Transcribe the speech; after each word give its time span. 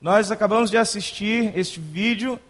Nós 0.00 0.30
acabamos 0.30 0.70
de 0.70 0.78
assistir 0.78 1.52
este 1.54 1.78
vídeo, 1.78 2.40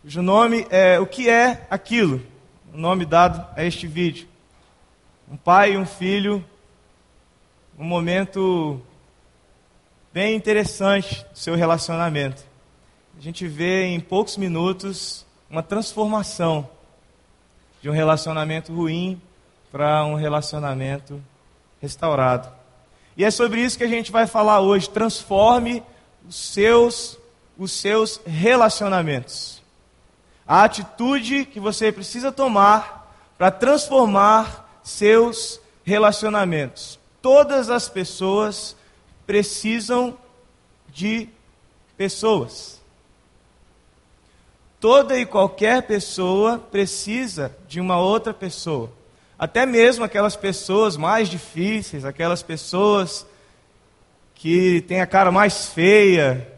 cujo 0.00 0.22
nome 0.22 0.64
é 0.70 0.96
O 1.00 1.04
que 1.04 1.28
é 1.28 1.66
aquilo? 1.68 2.24
O 2.72 2.78
nome 2.78 3.04
dado 3.04 3.44
a 3.56 3.64
este 3.64 3.88
vídeo. 3.88 4.28
Um 5.28 5.36
pai 5.36 5.72
e 5.72 5.76
um 5.76 5.84
filho, 5.84 6.44
um 7.76 7.82
momento 7.82 8.80
bem 10.12 10.36
interessante 10.36 11.26
do 11.32 11.36
seu 11.36 11.56
relacionamento. 11.56 12.44
A 13.18 13.20
gente 13.20 13.48
vê 13.48 13.86
em 13.86 13.98
poucos 13.98 14.36
minutos 14.36 15.26
uma 15.50 15.64
transformação 15.64 16.70
de 17.82 17.90
um 17.90 17.92
relacionamento 17.92 18.72
ruim 18.72 19.20
para 19.72 20.04
um 20.04 20.14
relacionamento 20.14 21.20
restaurado. 21.82 22.48
E 23.16 23.24
é 23.24 23.32
sobre 23.32 23.60
isso 23.60 23.76
que 23.76 23.82
a 23.82 23.88
gente 23.88 24.12
vai 24.12 24.28
falar 24.28 24.60
hoje. 24.60 24.88
Transforme 24.88 25.82
os 26.28 26.36
seus, 26.36 27.18
os 27.58 27.72
seus 27.72 28.20
relacionamentos. 28.26 29.62
A 30.46 30.64
atitude 30.64 31.44
que 31.44 31.60
você 31.60 31.92
precisa 31.92 32.32
tomar 32.32 33.14
para 33.38 33.50
transformar 33.50 34.80
seus 34.82 35.60
relacionamentos. 35.84 36.98
Todas 37.22 37.70
as 37.70 37.88
pessoas 37.88 38.76
precisam 39.26 40.18
de 40.88 41.28
pessoas. 41.96 42.80
Toda 44.80 45.18
e 45.18 45.26
qualquer 45.26 45.82
pessoa 45.82 46.58
precisa 46.58 47.54
de 47.68 47.80
uma 47.80 48.00
outra 48.00 48.32
pessoa. 48.32 48.90
Até 49.38 49.64
mesmo 49.64 50.04
aquelas 50.04 50.36
pessoas 50.36 50.96
mais 50.96 51.28
difíceis, 51.28 52.04
aquelas 52.04 52.42
pessoas 52.42 53.26
que 54.40 54.80
têm 54.88 55.02
a 55.02 55.06
cara 55.06 55.30
mais 55.30 55.66
feia, 55.66 56.50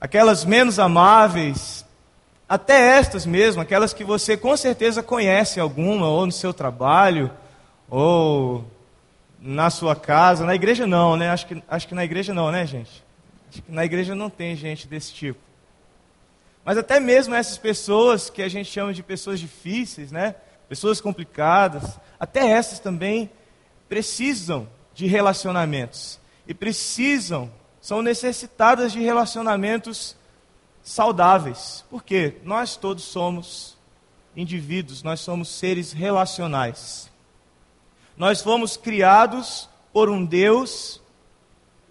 aquelas 0.00 0.42
menos 0.42 0.78
amáveis, 0.78 1.84
até 2.48 2.96
estas 2.96 3.26
mesmo, 3.26 3.60
aquelas 3.60 3.92
que 3.92 4.02
você 4.02 4.38
com 4.38 4.56
certeza 4.56 5.02
conhece 5.02 5.60
alguma, 5.60 6.08
ou 6.08 6.24
no 6.24 6.32
seu 6.32 6.54
trabalho, 6.54 7.30
ou 7.90 8.64
na 9.38 9.68
sua 9.68 9.94
casa. 9.94 10.46
Na 10.46 10.54
igreja 10.54 10.86
não, 10.86 11.14
né? 11.14 11.28
Acho 11.28 11.46
que, 11.46 11.62
acho 11.68 11.86
que 11.86 11.94
na 11.94 12.06
igreja 12.06 12.32
não, 12.32 12.50
né, 12.50 12.66
gente? 12.66 13.04
Acho 13.50 13.60
que 13.60 13.70
na 13.70 13.84
igreja 13.84 14.14
não 14.14 14.30
tem 14.30 14.56
gente 14.56 14.88
desse 14.88 15.12
tipo. 15.12 15.40
Mas 16.64 16.78
até 16.78 16.98
mesmo 16.98 17.34
essas 17.34 17.58
pessoas 17.58 18.30
que 18.30 18.40
a 18.40 18.48
gente 18.48 18.70
chama 18.70 18.94
de 18.94 19.02
pessoas 19.02 19.38
difíceis, 19.38 20.10
né? 20.10 20.36
Pessoas 20.70 21.02
complicadas, 21.02 22.00
até 22.18 22.48
essas 22.48 22.80
também 22.80 23.30
precisam 23.90 24.66
de 24.94 25.06
relacionamentos 25.06 26.18
e 26.46 26.54
precisam, 26.54 27.50
são 27.80 28.02
necessitadas 28.02 28.92
de 28.92 29.00
relacionamentos 29.00 30.16
saudáveis. 30.82 31.84
Porque 31.90 32.36
nós 32.44 32.76
todos 32.76 33.04
somos 33.04 33.76
indivíduos, 34.36 35.02
nós 35.02 35.20
somos 35.20 35.48
seres 35.48 35.92
relacionais. 35.92 37.10
Nós 38.16 38.42
fomos 38.42 38.76
criados 38.76 39.68
por 39.92 40.08
um 40.08 40.24
Deus 40.24 41.00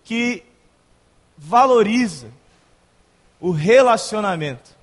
que 0.04 0.44
valoriza 1.38 2.30
o 3.40 3.52
relacionamento. 3.52 4.76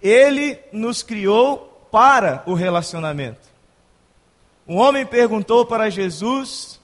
Ele 0.00 0.58
nos 0.72 1.02
criou 1.02 1.86
para 1.90 2.42
o 2.46 2.54
relacionamento. 2.54 3.48
Um 4.66 4.76
homem 4.76 5.06
perguntou 5.06 5.64
para 5.64 5.90
Jesus 5.90 6.77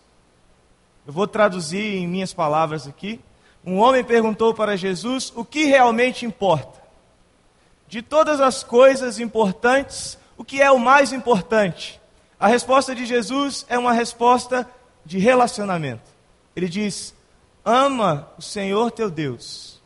eu 1.07 1.13
vou 1.13 1.27
traduzir 1.27 1.97
em 1.97 2.07
minhas 2.07 2.33
palavras 2.33 2.87
aqui. 2.87 3.21
Um 3.65 3.79
homem 3.79 4.03
perguntou 4.03 4.55
para 4.55 4.77
Jesus 4.77 5.33
o 5.35 5.45
que 5.45 5.65
realmente 5.65 6.25
importa. 6.25 6.83
De 7.87 8.01
todas 8.03 8.41
as 8.41 8.63
coisas 8.63 9.21
importantes, 9.21 10.19
o 10.37 10.45
que 10.45 10.61
é 10.61 10.71
o 10.71 10.79
mais 10.79 11.13
importante? 11.13 12.01
A 12.41 12.49
resposta 12.49 12.95
de 12.95 13.07
Jesus 13.07 13.65
é 13.69 13.79
uma 13.79 13.93
resposta 13.93 14.69
de 15.05 15.19
relacionamento. 15.19 16.11
Ele 16.57 16.69
diz: 16.69 17.15
Ama 17.65 18.29
o 18.39 18.43
Senhor 18.43 18.91
teu 18.91 19.11
Deus 19.11 19.81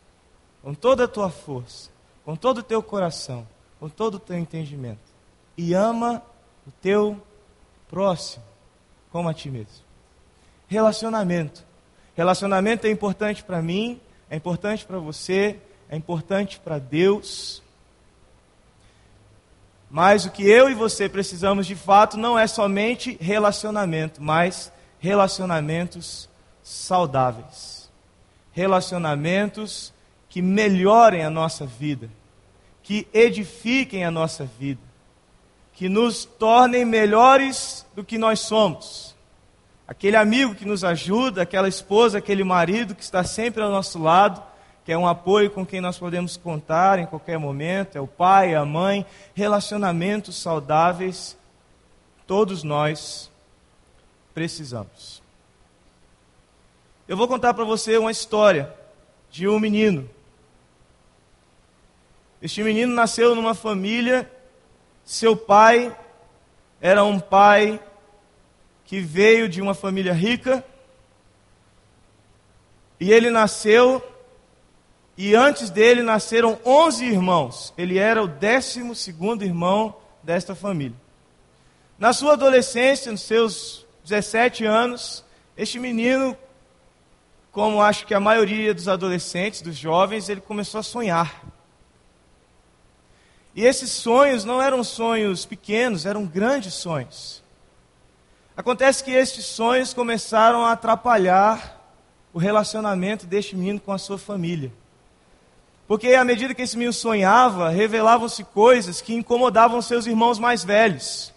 com 0.62 0.75
toda 0.75 1.04
a 1.04 1.09
tua 1.09 1.31
força, 1.31 1.91
com 2.25 2.37
todo 2.37 2.59
o 2.59 2.62
teu 2.62 2.82
coração, 2.82 3.47
com 3.78 3.88
todo 3.88 4.16
o 4.16 4.19
teu 4.19 4.37
entendimento, 4.37 5.00
e 5.56 5.72
ama 5.72 6.22
o 6.66 6.71
teu 6.71 7.21
próximo 7.88 8.44
como 9.10 9.28
a 9.28 9.34
ti 9.34 9.50
mesmo. 9.50 9.88
Relacionamento. 10.68 11.64
Relacionamento 12.14 12.86
é 12.86 12.90
importante 12.90 13.42
para 13.42 13.62
mim, 13.62 14.00
é 14.28 14.36
importante 14.36 14.84
para 14.84 14.98
você, 14.98 15.56
é 15.88 15.96
importante 15.96 16.60
para 16.60 16.78
Deus. 16.78 17.62
Mas 19.90 20.26
o 20.26 20.30
que 20.30 20.46
eu 20.46 20.68
e 20.68 20.74
você 20.74 21.08
precisamos 21.08 21.66
de 21.66 21.74
fato 21.74 22.18
não 22.18 22.38
é 22.38 22.46
somente 22.46 23.16
relacionamento, 23.18 24.22
mas 24.22 24.70
relacionamentos 24.98 26.28
saudáveis. 26.62 27.90
Relacionamentos 28.52 29.94
que 30.28 30.42
melhorem 30.42 31.24
a 31.24 31.30
nossa 31.30 31.64
vida, 31.64 32.10
que 32.82 33.08
edifiquem 33.14 34.04
a 34.04 34.10
nossa 34.10 34.44
vida, 34.44 34.82
que 35.72 35.88
nos 35.88 36.26
tornem 36.26 36.84
melhores 36.84 37.86
do 37.96 38.04
que 38.04 38.18
nós 38.18 38.40
somos 38.40 39.16
aquele 39.88 40.16
amigo 40.16 40.54
que 40.54 40.66
nos 40.66 40.84
ajuda, 40.84 41.41
aquela 41.41 41.66
esposa, 41.66 42.19
aquele 42.19 42.44
marido 42.44 42.94
que 42.94 43.03
está 43.03 43.25
sempre 43.25 43.62
ao 43.62 43.71
nosso 43.71 43.99
lado, 43.99 44.43
que 44.84 44.93
é 44.93 44.99
um 44.99 45.09
apoio 45.09 45.50
com 45.50 45.65
quem 45.65 45.81
nós 45.81 45.99
podemos 45.99 46.37
contar 46.37 46.99
em 46.99 47.06
qualquer 47.06 47.38
momento, 47.38 47.97
é 47.97 48.00
o 48.00 48.06
pai, 48.06 48.54
a 48.54 48.66
mãe, 48.66 49.06
relacionamentos 49.34 50.37
saudáveis, 50.37 51.38
todos 52.27 52.62
nós 52.62 53.31
precisamos. 54.34 55.22
Eu 57.09 57.16
vou 57.16 57.27
contar 57.27 57.54
para 57.54 57.65
você 57.65 57.97
uma 57.97 58.10
história 58.10 58.71
de 59.31 59.48
um 59.48 59.59
menino. 59.59 60.09
Este 62.43 62.62
menino 62.62 62.94
nasceu 62.94 63.34
numa 63.34 63.54
família, 63.54 64.31
seu 65.03 65.34
pai 65.34 65.97
era 66.78 67.03
um 67.03 67.19
pai 67.19 67.81
que 68.88 69.00
veio 69.00 69.50
de 69.50 69.60
uma 69.60 69.75
família 69.75 70.15
rica, 70.15 70.65
e 72.99 73.12
ele 73.12 73.28
nasceu, 73.28 74.03
e 75.15 75.34
antes 75.34 75.69
dele 75.69 76.00
nasceram 76.00 76.59
11 76.65 77.04
irmãos. 77.04 77.75
Ele 77.77 77.98
era 77.98 78.22
o 78.22 78.27
12 78.27 78.94
segundo 78.94 79.44
irmão 79.44 79.94
desta 80.22 80.54
família. 80.54 80.97
Na 81.98 82.15
sua 82.15 82.32
adolescência, 82.32 83.12
nos 83.12 83.21
seus 83.21 83.87
17 84.04 84.65
anos, 84.65 85.22
este 85.54 85.78
menino, 85.78 86.34
como 87.53 87.82
acho 87.82 88.06
que 88.06 88.15
a 88.15 88.21
maioria 88.21 88.72
dos 88.72 88.88
adolescentes, 88.88 89.60
dos 89.60 89.77
jovens, 89.77 90.31
ele 90.31 90.41
começou 90.41 90.81
a 90.81 90.82
sonhar. 90.82 91.44
E 93.54 93.66
esses 93.66 93.91
sonhos 93.91 94.47
não 94.47 94.62
eram 94.62 94.82
sonhos 94.82 95.44
pequenos, 95.44 96.06
eram 96.06 96.25
grandes 96.25 96.72
sonhos. 96.72 97.47
Acontece 98.58 99.04
que 99.04 99.12
estes 99.12 99.46
sonhos 99.46 99.94
começaram 99.94 100.64
a 100.64 100.72
atrapalhar 100.72 101.80
o 102.34 102.41
relacionamento 102.41 103.24
deste 103.24 103.54
menino 103.54 103.78
com 103.78 103.92
a 103.92 103.98
sua 103.98 104.19
família. 104.19 104.72
Porque 105.86 106.08
à 106.08 106.24
medida 106.24 106.52
que 106.52 106.62
esse 106.62 106.76
menino 106.76 106.92
sonhava, 106.92 107.68
revelavam-se 107.68 108.42
coisas 108.42 109.00
que 109.00 109.14
incomodavam 109.14 109.80
seus 109.80 110.06
irmãos 110.06 110.41
mais 110.41 110.64
velhos. 110.64 111.32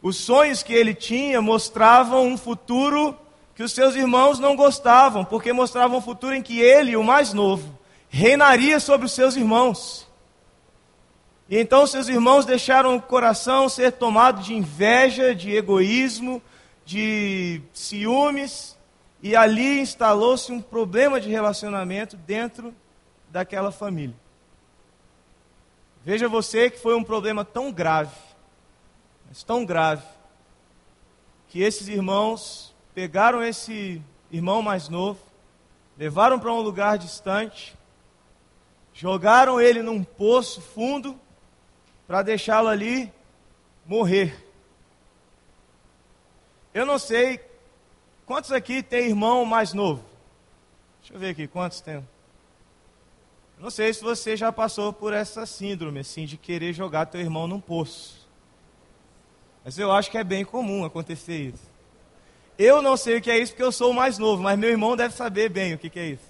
Os 0.00 0.16
sonhos 0.18 0.62
que 0.62 0.72
ele 0.72 0.94
tinha 0.94 1.42
mostravam 1.42 2.28
um 2.28 2.38
futuro 2.38 3.18
que 3.56 3.64
os 3.64 3.72
seus 3.72 3.96
irmãos 3.96 4.38
não 4.38 4.54
gostavam, 4.54 5.24
porque 5.24 5.52
mostravam 5.52 5.98
um 5.98 6.00
futuro 6.00 6.32
em 6.32 6.42
que 6.42 6.60
ele, 6.60 6.94
o 6.94 7.02
mais 7.02 7.32
novo, 7.32 7.76
reinaria 8.08 8.78
sobre 8.78 9.04
os 9.04 9.12
seus 9.12 9.34
irmãos. 9.34 10.07
E 11.48 11.58
então 11.58 11.86
seus 11.86 12.08
irmãos 12.08 12.44
deixaram 12.44 12.94
o 12.96 13.00
coração 13.00 13.68
ser 13.70 13.92
tomado 13.92 14.42
de 14.42 14.54
inveja, 14.54 15.34
de 15.34 15.54
egoísmo, 15.56 16.42
de 16.84 17.62
ciúmes, 17.72 18.76
e 19.22 19.34
ali 19.34 19.80
instalou-se 19.80 20.52
um 20.52 20.60
problema 20.60 21.18
de 21.18 21.30
relacionamento 21.30 22.16
dentro 22.16 22.74
daquela 23.30 23.72
família. 23.72 24.14
Veja 26.04 26.28
você 26.28 26.70
que 26.70 26.78
foi 26.78 26.94
um 26.94 27.02
problema 27.02 27.44
tão 27.44 27.72
grave, 27.72 28.14
mas 29.26 29.42
tão 29.42 29.64
grave, 29.64 30.04
que 31.48 31.62
esses 31.62 31.88
irmãos 31.88 32.74
pegaram 32.94 33.42
esse 33.42 34.02
irmão 34.30 34.60
mais 34.60 34.88
novo, 34.90 35.18
levaram 35.96 36.38
para 36.38 36.52
um 36.52 36.60
lugar 36.60 36.98
distante, 36.98 37.74
jogaram 38.92 39.58
ele 39.58 39.82
num 39.82 40.04
poço 40.04 40.60
fundo 40.60 41.18
para 42.08 42.22
deixá-lo 42.22 42.68
ali 42.68 43.12
morrer. 43.84 44.34
Eu 46.72 46.86
não 46.86 46.98
sei 46.98 47.38
quantos 48.24 48.50
aqui 48.50 48.82
tem 48.82 49.08
irmão 49.08 49.44
mais 49.44 49.74
novo. 49.74 50.02
Deixa 51.00 51.14
eu 51.14 51.20
ver 51.20 51.28
aqui, 51.28 51.46
quantos 51.46 51.82
tem? 51.82 52.02
Não 53.58 53.70
sei 53.70 53.92
se 53.92 54.02
você 54.02 54.36
já 54.36 54.50
passou 54.50 54.90
por 54.90 55.12
essa 55.12 55.44
síndrome, 55.44 56.00
assim, 56.00 56.24
de 56.24 56.38
querer 56.38 56.72
jogar 56.72 57.06
teu 57.06 57.20
irmão 57.20 57.46
num 57.46 57.60
poço. 57.60 58.26
Mas 59.62 59.78
eu 59.78 59.92
acho 59.92 60.10
que 60.10 60.16
é 60.16 60.24
bem 60.24 60.46
comum 60.46 60.86
acontecer 60.86 61.50
isso. 61.52 61.68
Eu 62.56 62.80
não 62.80 62.96
sei 62.96 63.18
o 63.18 63.20
que 63.20 63.30
é 63.30 63.38
isso 63.38 63.52
porque 63.52 63.62
eu 63.62 63.72
sou 63.72 63.90
o 63.90 63.94
mais 63.94 64.16
novo, 64.16 64.42
mas 64.42 64.58
meu 64.58 64.70
irmão 64.70 64.96
deve 64.96 65.14
saber 65.14 65.50
bem 65.50 65.74
o 65.74 65.78
que, 65.78 65.90
que 65.90 65.98
é 65.98 66.06
isso. 66.06 66.27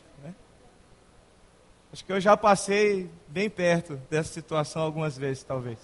Acho 1.91 2.05
que 2.05 2.13
eu 2.13 2.21
já 2.21 2.37
passei 2.37 3.11
bem 3.29 3.49
perto 3.49 3.97
dessa 4.11 4.31
situação 4.33 4.83
algumas 4.83 5.17
vezes, 5.17 5.43
talvez. 5.43 5.79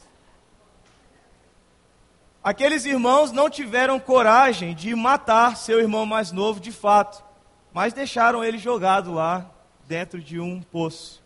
Aqueles 2.43 2.85
irmãos 2.85 3.33
não 3.33 3.49
tiveram 3.49 3.99
coragem 3.99 4.75
de 4.75 4.95
matar 4.95 5.57
seu 5.57 5.81
irmão 5.81 6.05
mais 6.05 6.31
novo 6.31 6.61
de 6.61 6.71
fato, 6.71 7.25
mas 7.73 7.95
deixaram 7.95 8.45
ele 8.45 8.59
jogado 8.59 9.15
lá 9.15 9.51
dentro 9.89 10.21
de 10.21 10.39
um 10.39 10.61
poço. 10.61 11.23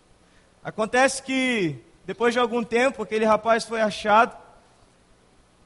Acontece 0.62 1.24
que, 1.24 1.82
depois 2.06 2.32
de 2.32 2.38
algum 2.38 2.62
tempo, 2.62 3.02
aquele 3.02 3.24
rapaz 3.24 3.64
foi 3.64 3.80
achado, 3.80 4.36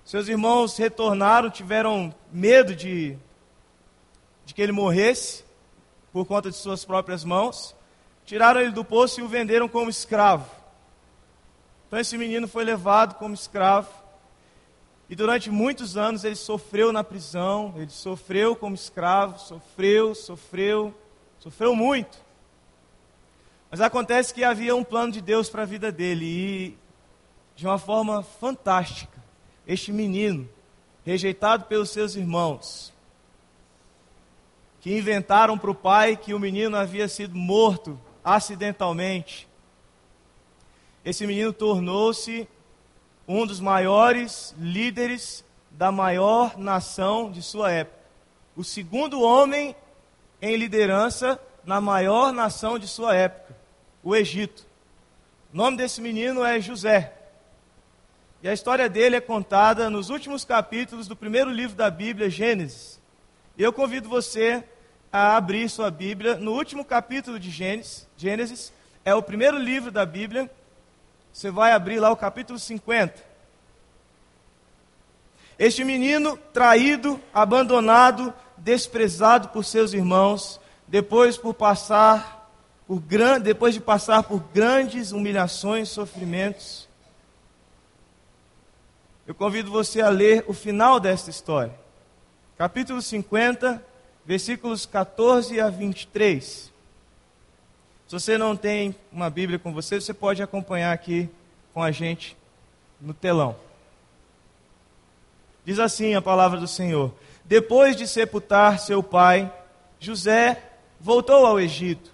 seus 0.07 0.27
irmãos 0.27 0.79
retornaram, 0.79 1.51
tiveram 1.51 2.15
medo 2.33 2.75
de, 2.75 3.19
de 4.47 4.55
que 4.55 4.63
ele 4.63 4.73
morresse 4.73 5.45
por 6.15 6.25
conta 6.25 6.51
de 6.51 6.57
suas 6.57 6.83
próprias 6.83 7.25
mãos, 7.25 7.77
tiraram 8.33 8.63
ele 8.63 8.71
do 8.71 8.83
poço 8.83 9.21
e 9.21 9.23
o 9.23 9.29
venderam 9.29 9.69
como 9.69 9.91
escravo. 9.91 10.51
Então 11.87 11.99
esse 11.99 12.17
menino 12.17 12.49
foi 12.49 12.65
levado 12.65 13.17
como 13.17 13.35
escravo 13.35 13.93
e 15.07 15.15
durante 15.15 15.51
muitos 15.51 15.99
anos 15.99 16.25
ele 16.25 16.35
sofreu 16.35 16.95
na 16.95 17.05
prisão, 17.05 17.75
ele 17.77 17.91
sofreu 17.91 18.57
como 18.57 18.75
escravo, 18.75 19.39
sofreu, 19.39 20.15
sofreu, 20.15 20.95
sofreu 21.39 21.77
muito. 21.77 22.17
Mas 23.71 23.83
acontece 23.83 24.33
que 24.33 24.43
havia 24.43 24.75
um 24.75 24.83
plano 24.83 25.13
de 25.13 25.21
Deus 25.21 25.51
para 25.51 25.65
a 25.65 25.67
vida 25.67 25.93
dele 25.93 26.25
e, 26.25 26.79
de 27.55 27.67
uma 27.67 27.77
forma 27.77 28.23
fantástica, 28.23 29.23
este 29.67 29.93
menino, 29.93 30.49
rejeitado 31.05 31.67
pelos 31.67 31.91
seus 31.91 32.17
irmãos, 32.17 32.95
que 34.81 34.97
inventaram 34.97 35.59
para 35.59 35.71
o 35.71 35.75
pai 35.75 36.17
que 36.17 36.33
o 36.33 36.41
menino 36.41 36.79
havia 36.79 37.07
sido 37.09 37.37
morto 37.37 38.01
acidentalmente, 38.25 39.49
esse 41.05 41.27
menino 41.27 41.53
tornou-se 41.53 42.49
um 43.27 43.47
dos 43.47 43.61
maiores 43.61 44.55
líderes 44.59 45.45
da 45.71 45.91
maior 45.91 46.57
nação 46.59 47.31
de 47.31 47.43
sua 47.43 47.73
época. 47.73 47.99
O 48.57 48.63
segundo 48.63 49.21
homem 49.21 49.75
em 50.41 50.57
liderança 50.57 51.41
na 51.65 51.81
maior 51.81 52.33
nação 52.33 52.79
de 52.79 52.87
sua 52.87 53.15
época, 53.15 53.57
o 54.03 54.15
Egito. 54.15 54.67
O 55.53 55.57
nome 55.57 55.77
desse 55.77 56.01
menino 56.01 56.45
é 56.45 56.61
José. 56.61 57.15
E 58.43 58.49
a 58.49 58.53
história 58.53 58.89
dele 58.89 59.17
é 59.17 59.21
contada 59.21 59.89
nos 59.89 60.11
últimos 60.11 60.45
capítulos 60.45 61.07
do 61.07 61.15
primeiro 61.15 61.51
livro 61.51 61.77
da 61.77 61.91
Bíblia, 61.91 62.29
Gênesis. 62.29 63.01
Eu 63.57 63.73
convido 63.73 64.09
você 64.09 64.65
a 65.13 65.37
abrir 65.37 65.69
sua 65.69 65.91
Bíblia 65.91 66.37
no 66.37 66.53
último 66.53 66.85
capítulo 66.85 67.39
de 67.39 67.51
Gênesis. 67.51 68.09
Gênesis 68.17 68.73
é 69.05 69.15
o 69.15 69.23
primeiro 69.23 69.59
livro 69.59 69.91
da 69.91 70.07
Bíblia 70.07 70.51
você 71.33 71.51
vai 71.51 71.73
abrir 71.73 71.99
lá 71.99 72.11
o 72.11 72.17
capítulo 72.17 72.59
50. 72.59 73.33
Este 75.59 75.83
menino 75.83 76.37
traído, 76.53 77.19
abandonado, 77.33 78.35
desprezado 78.57 79.49
por 79.49 79.65
seus 79.65 79.95
irmãos, 79.95 80.61
depois 80.87 81.39
por 81.39 81.55
passar 81.55 82.51
por 82.87 83.01
gran... 83.01 83.41
depois 83.41 83.73
de 83.73 83.81
passar 83.81 84.25
por 84.25 84.41
grandes 84.53 85.13
humilhações, 85.13 85.89
sofrimentos, 85.89 86.87
eu 89.27 89.35
convido 89.35 89.71
você 89.71 90.03
a 90.03 90.11
ler 90.11 90.45
o 90.49 90.53
final 90.53 91.01
desta 91.01 91.31
história. 91.31 91.73
Capítulo 92.59 93.01
50, 93.01 93.83
versículos 94.25 94.87
14 94.87 95.61
a 95.61 95.69
23. 95.69 96.73
Se 98.07 98.21
você 98.21 98.37
não 98.37 98.57
tem 98.57 98.95
uma 99.11 99.31
Bíblia 99.31 99.59
com 99.59 99.73
você, 99.73 100.01
você 100.01 100.13
pode 100.13 100.43
acompanhar 100.43 100.93
aqui 100.93 101.29
com 101.73 101.83
a 101.83 101.91
gente 101.91 102.37
no 103.01 103.15
telão. 103.15 103.57
Diz 105.65 105.79
assim 105.79 106.15
a 106.15 106.23
palavra 106.23 106.59
do 106.59 106.69
Senhor: 106.69 107.13
Depois 107.45 107.97
de 107.97 108.07
sepultar 108.07 108.79
seu 108.81 109.03
pai, 109.03 109.53
José 109.99 110.63
voltou 111.01 111.47
ao 111.47 111.59
Egito, 111.59 112.11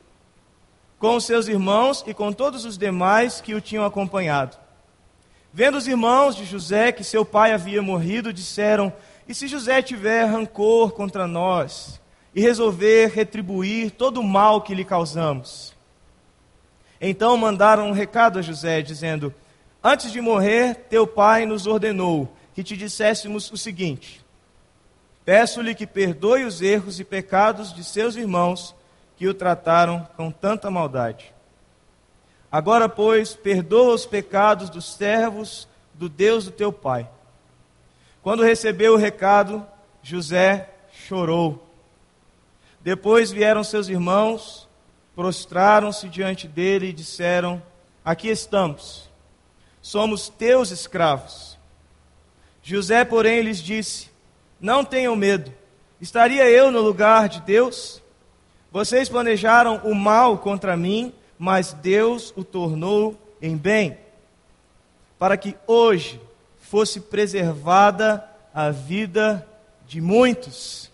com 0.99 1.19
seus 1.19 1.49
irmãos 1.49 2.05
e 2.07 2.15
com 2.15 2.33
todos 2.33 2.65
os 2.65 2.79
demais 2.79 3.41
que 3.41 3.55
o 3.55 3.61
tinham 3.61 3.85
acompanhado. 3.85 4.57
Vendo 5.53 5.79
os 5.79 5.89
irmãos 5.89 6.37
de 6.37 6.45
José 6.45 6.93
que 6.93 7.03
seu 7.03 7.25
pai 7.25 7.53
havia 7.53 7.83
morrido, 7.83 8.33
disseram: 8.33 8.93
E 9.29 9.35
se 9.35 9.47
José 9.47 9.83
tiver 9.83 10.25
rancor 10.25 10.93
contra 10.93 11.27
nós 11.27 12.01
e 12.35 12.41
resolver 12.41 13.09
retribuir 13.09 13.91
todo 13.91 14.21
o 14.21 14.25
mal 14.25 14.63
que 14.63 14.75
lhe 14.75 14.87
causamos? 14.87 15.77
Então 16.99 17.37
mandaram 17.37 17.89
um 17.89 17.93
recado 17.93 18.39
a 18.39 18.43
José, 18.43 18.81
dizendo: 18.81 19.35
Antes 19.85 20.11
de 20.11 20.21
morrer, 20.23 20.87
teu 20.89 21.07
pai 21.07 21.45
nos 21.45 21.67
ordenou 21.67 22.35
que 22.55 22.65
te 22.65 22.75
disséssemos 22.75 23.53
o 23.53 23.57
seguinte: 23.59 24.25
Peço-lhe 25.27 25.75
que 25.75 25.87
perdoe 25.87 26.45
os 26.45 26.63
erros 26.63 26.99
e 26.99 27.05
pecados 27.05 27.75
de 27.75 27.85
seus 27.85 28.17
irmãos 28.17 28.75
que 29.15 29.29
o 29.29 29.35
trataram 29.35 30.09
com 30.17 30.31
tanta 30.31 30.71
maldade. 30.71 31.35
Agora, 32.51 32.89
pois, 32.89 33.35
perdoa 33.35 33.93
os 33.93 34.07
pecados 34.07 34.71
dos 34.71 34.95
servos 34.95 35.69
do 35.93 36.09
Deus 36.09 36.47
do 36.47 36.51
teu 36.51 36.73
pai. 36.73 37.07
Quando 38.29 38.43
recebeu 38.43 38.93
o 38.93 38.99
recado, 38.99 39.67
José 40.03 40.69
chorou. 40.93 41.67
Depois 42.79 43.31
vieram 43.31 43.65
seus 43.65 43.89
irmãos 43.89 44.69
prostraram-se 45.17 46.11
diante 46.11 46.47
dele 46.47 46.89
e 46.89 46.93
disseram: 46.93 47.63
Aqui 48.05 48.29
estamos, 48.29 49.09
somos 49.81 50.29
teus 50.29 50.71
escravos. 50.71 51.57
José, 52.63 53.03
porém, 53.03 53.41
lhes 53.41 53.63
disse: 53.63 54.11
Não 54.61 54.85
tenham 54.85 55.17
medo, 55.17 55.51
estaria 55.99 56.51
eu 56.51 56.71
no 56.71 56.83
lugar 56.83 57.31
de 57.31 57.41
Deus? 57.41 58.03
Vocês 58.71 59.09
planejaram 59.09 59.81
o 59.85 59.95
mal 59.95 60.37
contra 60.37 60.77
mim, 60.77 61.15
mas 61.39 61.73
Deus 61.73 62.35
o 62.37 62.45
tornou 62.45 63.17
em 63.41 63.57
bem, 63.57 63.97
para 65.19 65.35
que 65.35 65.57
hoje 65.67 66.21
fosse 66.71 67.01
preservada 67.01 68.23
a 68.53 68.71
vida 68.71 69.47
de 69.87 70.01
muitos. 70.01 70.91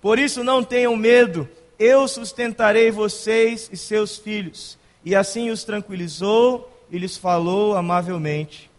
Por 0.00 0.18
isso 0.18 0.42
não 0.42 0.64
tenham 0.64 0.96
medo, 0.96 1.48
eu 1.78 2.08
sustentarei 2.08 2.90
vocês 2.90 3.68
e 3.70 3.76
seus 3.76 4.16
filhos. 4.16 4.78
E 5.04 5.14
assim 5.14 5.50
os 5.50 5.62
tranquilizou 5.62 6.72
e 6.90 6.98
lhes 6.98 7.16
falou 7.18 7.76
amavelmente. 7.76 8.70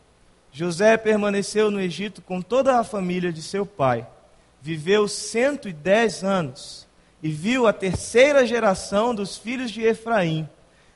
José 0.51 0.97
permaneceu 0.97 1.69
no 1.69 1.79
Egito 1.79 2.21
com 2.23 2.41
toda 2.41 2.79
a 2.79 2.83
família 2.83 3.31
de 3.31 3.43
seu 3.43 3.65
pai. 3.65 4.07
Viveu 4.59 5.07
110 5.07 6.23
anos 6.23 6.87
e 7.21 7.29
viu 7.29 7.67
a 7.67 7.73
terceira 7.73 8.47
geração 8.47 9.13
dos 9.13 9.37
filhos 9.37 9.69
de 9.69 9.83
Efraim. 9.83 10.49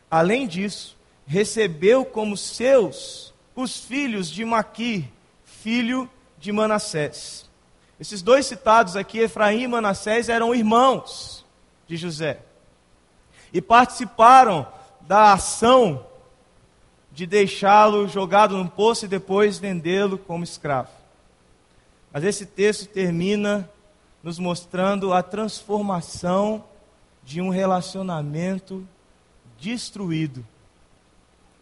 Além 0.09 0.47
disso, 0.47 0.97
recebeu 1.27 2.03
como 2.03 2.35
seus 2.35 3.30
os 3.55 3.79
filhos 3.79 4.29
de 4.29 4.45
Maqui, 4.45 5.07
filho 5.43 6.09
de 6.39 6.51
Manassés. 6.51 7.49
Esses 7.99 8.21
dois 8.21 8.45
citados 8.45 8.95
aqui, 8.95 9.19
Efraim 9.19 9.61
e 9.61 9.67
Manassés, 9.67 10.29
eram 10.29 10.55
irmãos 10.55 11.45
de 11.87 11.97
José. 11.97 12.39
E 13.53 13.61
participaram 13.61 14.65
da 15.01 15.33
ação 15.33 16.05
de 17.11 17.27
deixá-lo 17.27 18.07
jogado 18.07 18.57
num 18.57 18.67
poço 18.67 19.05
e 19.05 19.07
depois 19.07 19.59
vendê-lo 19.59 20.17
como 20.17 20.43
escravo. 20.43 20.89
Mas 22.11 22.23
esse 22.23 22.45
texto 22.45 22.87
termina 22.87 23.69
nos 24.23 24.39
mostrando 24.39 25.13
a 25.13 25.21
transformação 25.21 26.63
de 27.23 27.41
um 27.41 27.49
relacionamento 27.49 28.87
destruído 29.59 30.45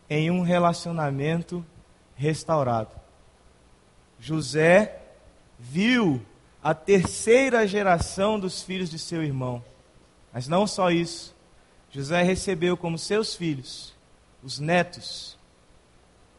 em 0.10 0.31
um 0.31 0.41
relacionamento 0.41 1.65
restaurado. 2.19 2.91
José 4.19 5.01
viu 5.57 6.21
a 6.61 6.73
terceira 6.73 7.65
geração 7.65 8.38
dos 8.38 8.61
filhos 8.61 8.89
de 8.89 8.99
seu 8.99 9.23
irmão. 9.23 9.63
Mas 10.33 10.45
não 10.45 10.67
só 10.67 10.91
isso. 10.91 11.33
José 11.89 12.21
recebeu 12.21 12.75
como 12.75 12.97
seus 12.97 13.33
filhos 13.33 13.95
os 14.43 14.59
netos 14.59 15.38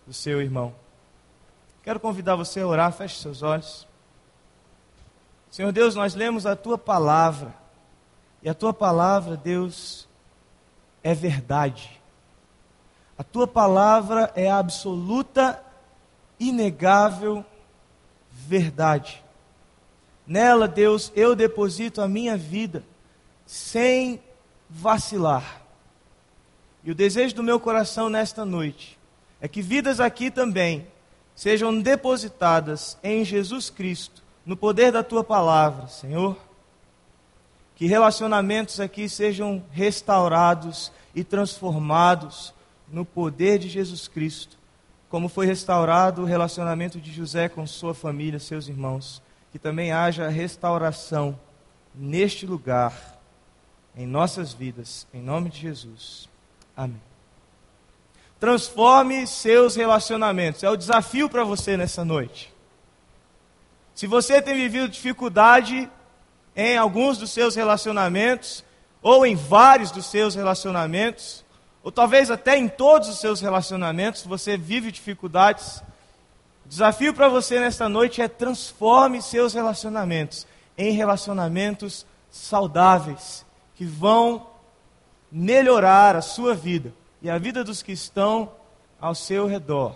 do 0.07 0.13
seu 0.13 0.43
irmão. 0.43 0.75
Quero 1.83 1.99
convidar 1.99 2.37
você 2.37 2.61
a 2.61 2.67
orar, 2.67 2.93
feche 2.93 3.19
seus 3.19 3.43
olhos. 3.43 3.89
Senhor 5.51 5.73
Deus, 5.73 5.95
nós 5.95 6.15
lemos 6.15 6.45
a 6.47 6.55
tua 6.55 6.77
palavra 6.79 7.55
E 8.43 8.49
a 8.49 8.55
tua 8.55 8.73
palavra, 8.73 9.37
Deus, 9.37 10.09
é 11.03 11.15
verdade. 11.15 12.01
A 13.19 13.23
tua 13.23 13.47
palavra 13.47 14.33
é 14.35 14.51
absoluta, 14.51 15.63
inegável 16.41 17.45
verdade. 18.33 19.23
Nela, 20.27 20.67
Deus, 20.67 21.13
eu 21.15 21.37
deposito 21.37 22.01
a 22.01 22.09
minha 22.09 22.37
vida 22.37 22.83
sem 23.45 24.21
vacilar. 24.69 25.61
E 26.83 26.91
o 26.91 26.95
desejo 26.95 27.35
do 27.35 27.43
meu 27.43 27.61
coração 27.61 28.09
nesta 28.09 28.45
noite 28.45 28.99
é 29.41 29.47
que 29.47 29.61
vidas 29.61 30.01
aqui 30.01 30.31
também 30.31 30.87
sejam 31.35 31.81
depositadas 31.81 32.99
em 33.03 33.25
Jesus 33.25 33.71
Cristo, 33.71 34.23
no 34.45 34.57
poder 34.57 34.93
da 34.93 35.03
tua 35.03 35.25
palavra, 35.25 35.89
Senhor. 35.89 36.37
Que 37.75 37.87
relacionamentos 37.87 38.79
aqui 38.79 39.09
sejam 39.09 39.65
restaurados 39.73 40.93
e 41.15 41.25
transformados 41.25 42.55
no 42.87 43.05
poder 43.05 43.59
de 43.59 43.69
Jesus 43.69 44.07
Cristo, 44.07 44.59
como 45.11 45.29
foi 45.29 45.45
restaurado 45.45 46.23
o 46.23 46.25
relacionamento 46.25 47.01
de 47.01 47.13
José 47.13 47.49
com 47.49 47.67
sua 47.67 47.93
família, 47.93 48.39
seus 48.39 48.69
irmãos. 48.69 49.21
Que 49.51 49.59
também 49.59 49.91
haja 49.91 50.29
restauração 50.29 51.39
neste 51.93 52.47
lugar, 52.47 53.19
em 53.97 54.07
nossas 54.07 54.53
vidas, 54.53 55.09
em 55.13 55.21
nome 55.21 55.51
de 55.51 55.59
Jesus. 55.59 56.29
Amém. 56.77 57.03
Transforme 58.39 59.27
seus 59.27 59.75
relacionamentos. 59.75 60.63
É 60.63 60.71
o 60.71 60.77
desafio 60.77 61.29
para 61.29 61.43
você 61.43 61.77
nessa 61.77 62.05
noite. 62.05 62.55
Se 63.93 64.07
você 64.07 64.41
tem 64.41 64.55
vivido 64.55 64.89
dificuldade 64.89 65.91
em 66.55 66.79
alguns 66.79 67.19
dos 67.19 67.33
seus 67.33 67.57
relacionamentos, 67.57 68.65
ou 69.03 69.27
em 69.27 69.35
vários 69.35 69.91
dos 69.91 70.07
seus 70.07 70.35
relacionamentos, 70.37 71.45
ou 71.83 71.91
talvez 71.91 72.31
até 72.31 72.57
em 72.57 72.69
todos 72.69 73.09
os 73.09 73.19
seus 73.19 73.41
relacionamentos, 73.41 74.25
você 74.25 74.57
vive 74.57 74.93
dificuldades. 74.93 75.83
O 76.65 76.69
desafio 76.69 77.15
para 77.15 77.29
você 77.29 77.59
nesta 77.59 77.89
noite 77.89 78.21
é 78.21 78.29
transforme 78.29 79.23
seus 79.23 79.55
relacionamentos 79.55 80.47
em 80.77 80.93
relacionamentos 80.93 82.07
saudáveis, 82.31 83.45
que 83.75 83.85
vão 83.85 84.47
melhorar 85.31 86.17
a 86.17 86.23
sua 86.23 86.55
vida 86.55 86.93
e 87.23 87.29
a 87.29 87.39
vida 87.39 87.65
dos 87.65 87.83
que 87.83 87.93
estão 87.93 88.53
ao 89.01 89.15
seu 89.15 89.47
redor. 89.47 89.95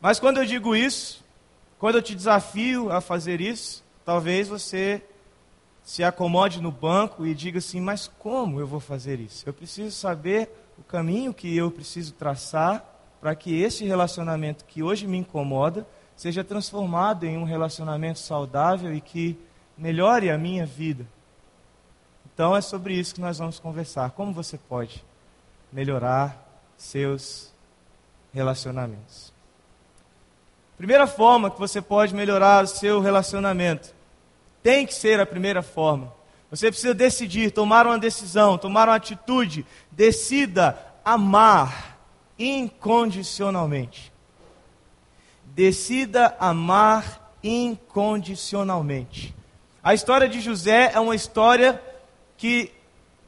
Mas 0.00 0.18
quando 0.18 0.38
eu 0.38 0.46
digo 0.46 0.74
isso, 0.74 1.22
quando 1.78 1.96
eu 1.96 2.02
te 2.02 2.14
desafio 2.14 2.90
a 2.90 3.00
fazer 3.00 3.40
isso, 3.40 3.84
talvez 4.04 4.48
você 4.48 5.02
se 5.82 6.04
acomode 6.04 6.60
no 6.60 6.70
banco 6.70 7.26
e 7.26 7.34
diga 7.34 7.58
assim: 7.58 7.80
Mas 7.80 8.10
como 8.18 8.60
eu 8.60 8.66
vou 8.66 8.80
fazer 8.80 9.20
isso? 9.20 9.48
Eu 9.48 9.52
preciso 9.52 9.90
saber 9.90 10.50
o 10.78 10.82
caminho 10.82 11.34
que 11.34 11.56
eu 11.56 11.70
preciso 11.70 12.12
traçar 12.12 12.84
para 13.20 13.34
que 13.34 13.60
esse 13.60 13.84
relacionamento 13.84 14.64
que 14.64 14.82
hoje 14.82 15.06
me 15.06 15.18
incomoda 15.18 15.86
seja 16.16 16.44
transformado 16.44 17.24
em 17.24 17.36
um 17.36 17.44
relacionamento 17.44 18.18
saudável 18.18 18.94
e 18.94 19.00
que 19.00 19.38
melhore 19.76 20.30
a 20.30 20.38
minha 20.38 20.66
vida. 20.66 21.06
Então 22.32 22.56
é 22.56 22.60
sobre 22.60 22.94
isso 22.94 23.14
que 23.14 23.20
nós 23.20 23.38
vamos 23.38 23.58
conversar. 23.58 24.10
Como 24.12 24.32
você 24.32 24.56
pode 24.56 25.04
melhorar 25.72 26.36
seus 26.76 27.52
relacionamentos? 28.32 29.32
Primeira 30.78 31.06
forma 31.06 31.50
que 31.50 31.58
você 31.58 31.82
pode 31.82 32.14
melhorar 32.14 32.64
o 32.64 32.66
seu 32.66 33.00
relacionamento 33.00 33.94
tem 34.62 34.86
que 34.86 34.94
ser 34.94 35.20
a 35.20 35.26
primeira 35.26 35.62
forma. 35.62 36.12
Você 36.50 36.68
precisa 36.68 36.92
decidir, 36.92 37.52
tomar 37.52 37.86
uma 37.86 37.98
decisão, 37.98 38.58
tomar 38.58 38.88
uma 38.88 38.96
atitude. 38.96 39.64
Decida 39.92 40.76
amar 41.04 41.98
incondicionalmente. 42.38 44.12
Decida 45.44 46.36
amar 46.40 47.34
incondicionalmente. 47.42 49.34
A 49.82 49.94
história 49.94 50.28
de 50.28 50.40
José 50.40 50.90
é 50.92 51.00
uma 51.00 51.14
história 51.14 51.80
que, 52.36 52.72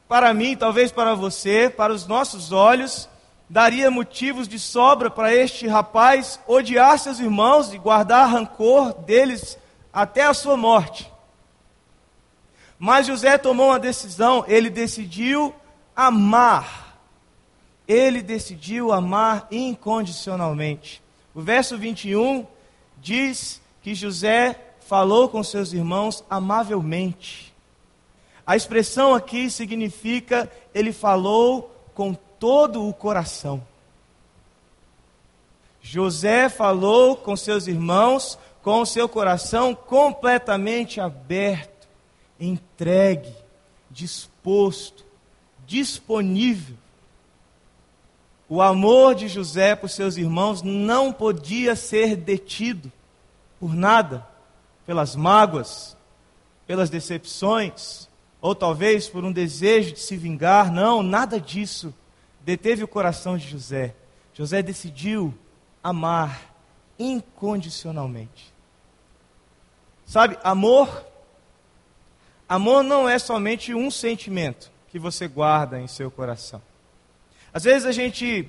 para 0.08 0.34
mim, 0.34 0.56
talvez 0.56 0.90
para 0.90 1.14
você, 1.14 1.70
para 1.70 1.92
os 1.92 2.06
nossos 2.06 2.50
olhos, 2.50 3.08
daria 3.48 3.90
motivos 3.90 4.48
de 4.48 4.58
sobra 4.58 5.10
para 5.10 5.34
este 5.34 5.68
rapaz 5.68 6.40
odiar 6.46 6.98
seus 6.98 7.20
irmãos 7.20 7.72
e 7.72 7.78
guardar 7.78 8.28
rancor 8.28 8.94
deles 8.94 9.58
até 9.92 10.22
a 10.24 10.34
sua 10.34 10.56
morte. 10.56 11.11
Mas 12.84 13.06
José 13.06 13.38
tomou 13.38 13.68
uma 13.68 13.78
decisão, 13.78 14.44
ele 14.48 14.68
decidiu 14.68 15.54
amar. 15.94 16.98
Ele 17.86 18.20
decidiu 18.20 18.92
amar 18.92 19.46
incondicionalmente. 19.52 21.00
O 21.32 21.40
verso 21.40 21.78
21 21.78 22.44
diz 23.00 23.62
que 23.82 23.94
José 23.94 24.58
falou 24.80 25.28
com 25.28 25.44
seus 25.44 25.72
irmãos 25.72 26.24
amavelmente. 26.28 27.54
A 28.44 28.56
expressão 28.56 29.14
aqui 29.14 29.48
significa 29.48 30.50
ele 30.74 30.92
falou 30.92 31.72
com 31.94 32.12
todo 32.12 32.84
o 32.84 32.92
coração. 32.92 33.64
José 35.80 36.48
falou 36.48 37.14
com 37.14 37.36
seus 37.36 37.68
irmãos 37.68 38.36
com 38.60 38.80
o 38.80 38.86
seu 38.86 39.08
coração 39.08 39.72
completamente 39.72 41.00
aberto 41.00 41.71
entregue, 42.42 43.32
disposto, 43.90 45.04
disponível. 45.66 46.76
O 48.48 48.60
amor 48.60 49.14
de 49.14 49.28
José 49.28 49.74
por 49.76 49.88
seus 49.88 50.16
irmãos 50.16 50.60
não 50.60 51.12
podia 51.12 51.76
ser 51.76 52.16
detido 52.16 52.92
por 53.58 53.74
nada, 53.74 54.26
pelas 54.84 55.14
mágoas, 55.14 55.96
pelas 56.66 56.90
decepções, 56.90 58.08
ou 58.40 58.54
talvez 58.54 59.08
por 59.08 59.24
um 59.24 59.32
desejo 59.32 59.92
de 59.92 60.00
se 60.00 60.16
vingar. 60.16 60.72
Não, 60.72 61.02
nada 61.02 61.40
disso 61.40 61.94
deteve 62.44 62.82
o 62.82 62.88
coração 62.88 63.38
de 63.38 63.48
José. 63.48 63.94
José 64.34 64.62
decidiu 64.62 65.32
amar 65.82 66.52
incondicionalmente. 66.98 68.52
Sabe, 70.04 70.36
amor 70.42 71.11
Amor 72.48 72.82
não 72.82 73.08
é 73.08 73.18
somente 73.18 73.74
um 73.74 73.90
sentimento 73.90 74.70
que 74.90 74.98
você 74.98 75.26
guarda 75.26 75.80
em 75.80 75.86
seu 75.86 76.10
coração. 76.10 76.60
Às 77.52 77.64
vezes 77.64 77.86
a 77.86 77.92
gente 77.92 78.48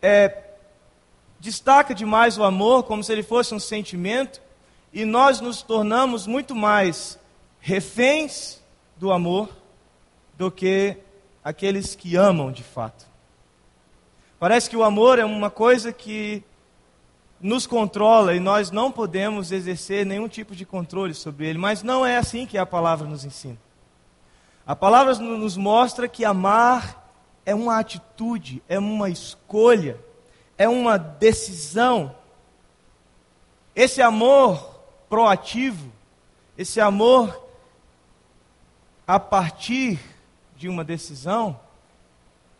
é, 0.00 0.42
destaca 1.40 1.94
demais 1.94 2.38
o 2.38 2.44
amor 2.44 2.84
como 2.84 3.02
se 3.02 3.12
ele 3.12 3.22
fosse 3.22 3.54
um 3.54 3.58
sentimento 3.58 4.40
e 4.92 5.04
nós 5.04 5.40
nos 5.40 5.62
tornamos 5.62 6.26
muito 6.26 6.54
mais 6.54 7.18
reféns 7.60 8.60
do 8.96 9.10
amor 9.10 9.48
do 10.36 10.50
que 10.50 10.96
aqueles 11.42 11.94
que 11.94 12.16
amam 12.16 12.52
de 12.52 12.62
fato. 12.62 13.06
Parece 14.38 14.68
que 14.68 14.76
o 14.76 14.84
amor 14.84 15.18
é 15.18 15.24
uma 15.24 15.50
coisa 15.50 15.92
que 15.92 16.42
nos 17.42 17.66
controla 17.66 18.36
e 18.36 18.40
nós 18.40 18.70
não 18.70 18.92
podemos 18.92 19.50
exercer 19.50 20.06
nenhum 20.06 20.28
tipo 20.28 20.54
de 20.54 20.64
controle 20.64 21.12
sobre 21.12 21.48
ele, 21.48 21.58
mas 21.58 21.82
não 21.82 22.06
é 22.06 22.16
assim 22.16 22.46
que 22.46 22.56
a 22.56 22.64
palavra 22.64 23.06
nos 23.06 23.24
ensina. 23.24 23.58
A 24.64 24.76
palavra 24.76 25.12
nos 25.16 25.56
mostra 25.56 26.06
que 26.06 26.24
amar 26.24 27.12
é 27.44 27.52
uma 27.52 27.80
atitude, 27.80 28.62
é 28.68 28.78
uma 28.78 29.10
escolha, 29.10 29.98
é 30.56 30.68
uma 30.68 30.96
decisão. 30.96 32.14
Esse 33.74 34.00
amor 34.00 34.80
proativo, 35.08 35.90
esse 36.56 36.80
amor 36.80 37.42
a 39.04 39.18
partir 39.18 39.98
de 40.56 40.68
uma 40.68 40.84
decisão, 40.84 41.58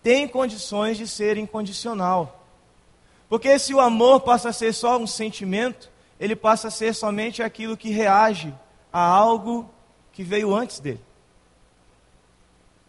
tem 0.03 0.27
condições 0.27 0.99
de 0.99 1.07
ser 1.07 1.39
incondicional. 1.39 2.42
Porque 3.33 3.59
se 3.59 3.73
o 3.73 3.81
amor 3.81 4.21
passa 4.21 4.51
a 4.51 4.53
ser 4.53 4.75
só 4.75 4.99
um 4.99 5.07
sentimento, 5.07 5.91
ele 6.21 6.37
passa 6.37 6.69
a 6.69 6.71
ser 6.71 6.95
somente 6.95 7.43
aquilo 7.43 7.79
que 7.79 7.89
reage 7.89 8.55
a 8.93 9.01
algo 9.01 9.71
que 10.13 10.23
veio 10.23 10.55
antes 10.55 10.81
dele. 10.81 11.01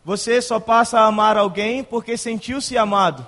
Você 0.04 0.42
só 0.42 0.60
passa 0.60 1.00
a 1.00 1.06
amar 1.06 1.38
alguém 1.38 1.82
porque 1.82 2.18
sentiu-se 2.18 2.78
amado. 2.78 3.26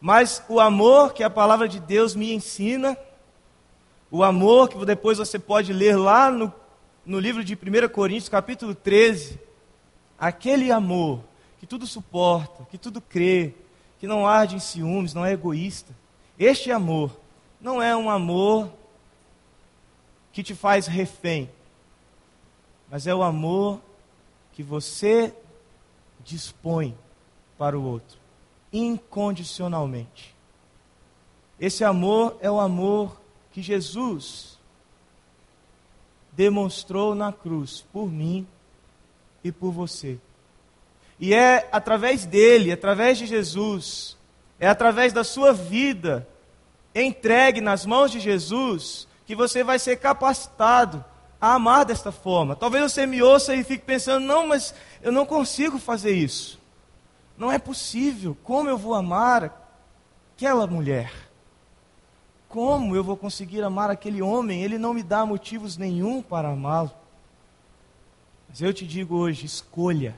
Mas 0.00 0.40
o 0.48 0.60
amor 0.60 1.14
que 1.14 1.24
a 1.24 1.30
palavra 1.30 1.68
de 1.68 1.80
Deus 1.80 2.14
me 2.14 2.32
ensina, 2.32 2.96
o 4.08 4.22
amor 4.22 4.68
que 4.68 4.86
depois 4.86 5.18
você 5.18 5.36
pode 5.36 5.72
ler 5.72 5.96
lá 5.96 6.30
no, 6.30 6.54
no 7.04 7.18
livro 7.18 7.42
de 7.42 7.54
1 7.54 7.88
Coríntios, 7.88 8.28
capítulo 8.28 8.72
13, 8.72 9.36
aquele 10.16 10.70
amor 10.70 11.24
que 11.58 11.66
tudo 11.66 11.88
suporta, 11.88 12.64
que 12.70 12.78
tudo 12.78 13.00
crê, 13.00 13.52
que 14.00 14.06
não 14.06 14.26
arde 14.26 14.56
em 14.56 14.60
ciúmes, 14.60 15.12
não 15.12 15.24
é 15.24 15.32
egoísta. 15.32 15.94
Este 16.38 16.72
amor 16.72 17.14
não 17.60 17.82
é 17.82 17.94
um 17.94 18.08
amor 18.08 18.72
que 20.32 20.42
te 20.42 20.54
faz 20.54 20.86
refém. 20.86 21.50
mas 22.90 23.06
é 23.06 23.14
o 23.14 23.22
amor 23.22 23.80
que 24.52 24.64
você 24.64 25.32
dispõe 26.24 26.96
para 27.56 27.78
o 27.78 27.84
outro, 27.84 28.18
incondicionalmente. 28.72 30.34
Esse 31.60 31.84
amor 31.84 32.36
é 32.40 32.50
o 32.50 32.58
amor 32.58 33.20
que 33.52 33.62
Jesus 33.62 34.58
demonstrou 36.32 37.14
na 37.14 37.32
cruz 37.32 37.84
por 37.92 38.10
mim 38.10 38.46
e 39.44 39.52
por 39.52 39.70
você. 39.70 40.18
E 41.20 41.34
é 41.34 41.68
através 41.70 42.24
dele, 42.24 42.72
através 42.72 43.18
de 43.18 43.26
Jesus, 43.26 44.16
é 44.58 44.66
através 44.66 45.12
da 45.12 45.22
sua 45.22 45.52
vida 45.52 46.26
entregue 46.94 47.60
nas 47.60 47.84
mãos 47.84 48.10
de 48.10 48.18
Jesus 48.18 49.06
que 49.26 49.36
você 49.36 49.62
vai 49.62 49.78
ser 49.78 49.96
capacitado 49.96 51.04
a 51.38 51.54
amar 51.54 51.84
desta 51.84 52.10
forma. 52.10 52.56
Talvez 52.56 52.90
você 52.90 53.04
me 53.04 53.22
ouça 53.22 53.54
e 53.54 53.62
fique 53.62 53.84
pensando: 53.84 54.24
não, 54.24 54.46
mas 54.46 54.74
eu 55.02 55.12
não 55.12 55.26
consigo 55.26 55.78
fazer 55.78 56.12
isso. 56.12 56.58
Não 57.36 57.52
é 57.52 57.58
possível. 57.58 58.36
Como 58.42 58.68
eu 58.68 58.78
vou 58.78 58.94
amar 58.94 59.72
aquela 60.34 60.66
mulher? 60.66 61.12
Como 62.48 62.96
eu 62.96 63.04
vou 63.04 63.16
conseguir 63.16 63.62
amar 63.62 63.90
aquele 63.90 64.22
homem? 64.22 64.62
Ele 64.62 64.78
não 64.78 64.94
me 64.94 65.02
dá 65.02 65.24
motivos 65.24 65.76
nenhum 65.76 66.22
para 66.22 66.48
amá-lo. 66.48 66.90
Mas 68.48 68.62
eu 68.62 68.72
te 68.72 68.86
digo 68.86 69.16
hoje: 69.16 69.44
escolha. 69.44 70.16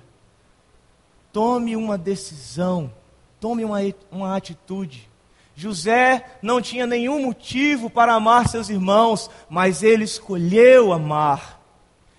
Tome 1.32 1.74
uma 1.76 1.96
decisão. 1.96 2.92
Tome 3.40 3.64
uma, 3.64 3.78
uma 4.10 4.36
atitude. 4.36 5.10
José 5.54 6.38
não 6.40 6.60
tinha 6.60 6.86
nenhum 6.86 7.24
motivo 7.26 7.90
para 7.90 8.14
amar 8.14 8.48
seus 8.48 8.68
irmãos, 8.68 9.30
mas 9.48 9.82
ele 9.82 10.04
escolheu 10.04 10.92
amar. 10.92 11.60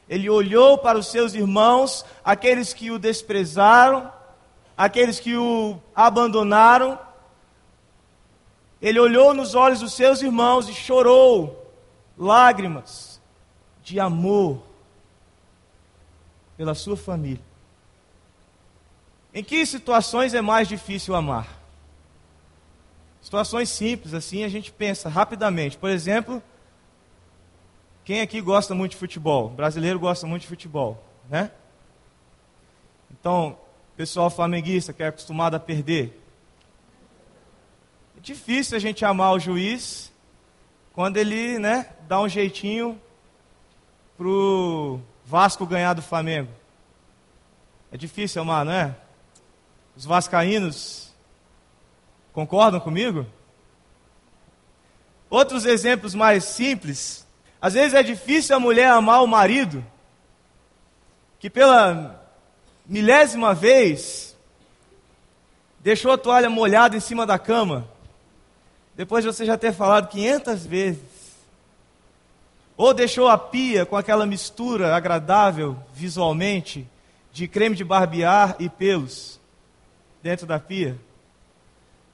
Ele 0.08 0.30
olhou 0.30 0.78
para 0.78 0.98
os 0.98 1.08
seus 1.08 1.34
irmãos, 1.34 2.06
aqueles 2.24 2.74
que 2.74 2.92
o 2.92 3.00
desprezaram, 3.00 4.12
aqueles 4.78 5.20
que 5.20 5.36
o 5.36 5.80
abandonaram, 5.96 7.00
ele 8.82 9.00
olhou 9.00 9.34
nos 9.34 9.56
olhos 9.56 9.80
dos 9.80 9.94
seus 9.94 10.22
irmãos 10.22 10.68
e 10.68 10.74
chorou 10.74 11.72
lágrimas 12.18 13.22
de 13.82 14.00
amor 14.00 14.62
pela 16.58 16.76
sua 16.76 16.98
família. 16.98 17.53
Em 19.34 19.44
que 19.44 19.66
situações 19.66 20.34
é 20.34 20.42
mais 20.42 20.68
difícil 20.68 21.16
amar? 21.16 21.48
Situações 23.22 23.70
simples, 23.70 24.14
assim 24.14 24.44
a 24.44 24.50
gente 24.50 24.72
pensa 24.72 25.10
rapidamente. 25.10 25.78
Por 25.78 25.90
exemplo, 25.90 26.42
quem 28.04 28.22
aqui 28.22 28.42
gosta 28.42 28.76
muito 28.76 28.92
de 28.92 28.98
futebol? 28.98 29.48
O 29.48 29.50
brasileiro 29.50 30.00
gosta 30.00 30.28
muito 30.28 30.44
de 30.44 30.48
futebol, 30.48 31.04
né? 31.30 31.52
Então, 33.12 33.58
pessoal 33.96 34.30
flamenguista 34.30 34.92
que 34.92 35.02
é 35.02 35.08
acostumado 35.08 35.56
a 35.56 35.60
perder, 35.60 36.20
difícil 38.24 38.78
a 38.78 38.80
gente 38.80 39.04
amar 39.04 39.34
o 39.34 39.40
juiz 39.40 40.10
quando 40.94 41.18
ele, 41.18 41.60
né, 41.60 41.90
dá 42.08 42.22
um 42.22 42.30
jeitinho 42.30 43.00
pro 44.18 45.02
Vasco 45.26 45.66
ganhar 45.66 45.94
do 45.94 46.02
Flamengo. 46.02 46.50
É 47.92 47.98
difícil 47.98 48.42
amar, 48.42 48.64
não 48.64 48.72
é? 48.72 48.96
Os 49.96 50.06
vascaínos 50.06 51.14
concordam 52.32 52.80
comigo? 52.80 53.26
Outros 55.30 55.66
exemplos 55.66 56.16
mais 56.16 56.44
simples. 56.44 57.28
Às 57.62 57.74
vezes 57.74 57.94
é 57.94 58.04
difícil 58.04 58.56
a 58.56 58.60
mulher 58.60 58.90
amar 58.90 59.24
o 59.24 59.28
marido, 59.28 59.86
que 61.40 61.50
pela 61.50 62.22
milésima 62.86 63.54
vez 63.54 64.36
deixou 65.80 66.12
a 66.12 66.18
toalha 66.18 66.50
molhada 66.50 66.96
em 66.96 67.00
cima 67.00 67.26
da 67.26 67.40
cama 67.40 67.88
depois 68.96 69.24
de 69.24 69.32
você 69.32 69.46
já 69.46 69.58
ter 69.58 69.74
falado 69.74 70.08
500 70.10 70.66
vezes. 70.66 71.02
Ou 72.76 72.94
deixou 72.94 73.28
a 73.28 73.38
pia 73.38 73.86
com 73.86 73.96
aquela 73.96 74.26
mistura 74.26 74.96
agradável 74.96 75.78
visualmente 75.94 76.88
de 77.32 77.48
creme 77.48 77.76
de 77.76 77.84
barbear 77.84 78.56
e 78.60 78.70
pelos 78.70 79.40
dentro 80.24 80.48
da 80.48 80.58
pia. 80.58 80.98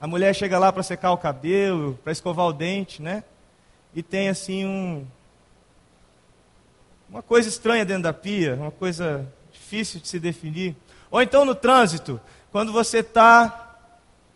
A 0.02 0.08
mulher 0.08 0.34
chega 0.34 0.58
lá 0.58 0.74
para 0.74 0.82
secar 0.82 1.12
o 1.12 1.18
cabelo, 1.18 2.00
para 2.04 2.12
escovar 2.12 2.48
o 2.48 2.54
dente, 2.54 3.02
né? 3.02 3.24
E 3.94 4.02
tem 4.02 4.28
assim 4.28 4.66
um 4.66 5.08
uma 7.08 7.22
coisa 7.22 7.48
estranha 7.48 7.86
dentro 7.86 8.04
da 8.04 8.14
pia, 8.14 8.56
uma 8.56 8.72
coisa 8.72 9.28
difícil 9.52 10.00
de 10.00 10.08
se 10.08 10.20
definir. 10.20 10.76
Ou 11.10 11.22
então 11.22 11.46
no 11.46 11.56
trânsito, 11.56 12.20
quando 12.52 12.72
você 12.72 13.00
está 13.00 13.68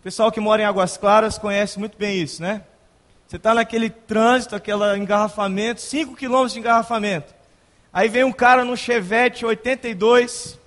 pessoal 0.04 0.32
que 0.32 0.40
mora 0.40 0.62
em 0.62 0.66
Águas 0.66 0.98
Claras 0.98 1.38
conhece 1.38 1.80
muito 1.80 1.98
bem 1.98 2.22
isso, 2.22 2.42
né? 2.42 2.64
Você 3.26 3.38
está 3.38 3.54
naquele 3.54 3.90
trânsito, 3.90 4.56
aquele 4.56 4.98
engarrafamento, 4.98 5.82
5 5.82 6.16
quilômetros 6.16 6.54
de 6.54 6.60
engarrafamento. 6.60 7.34
Aí 7.92 8.10
vem 8.10 8.24
um 8.24 8.32
cara 8.32 8.66
num 8.66 8.76
Chevette 8.76 9.46
82, 9.46 10.60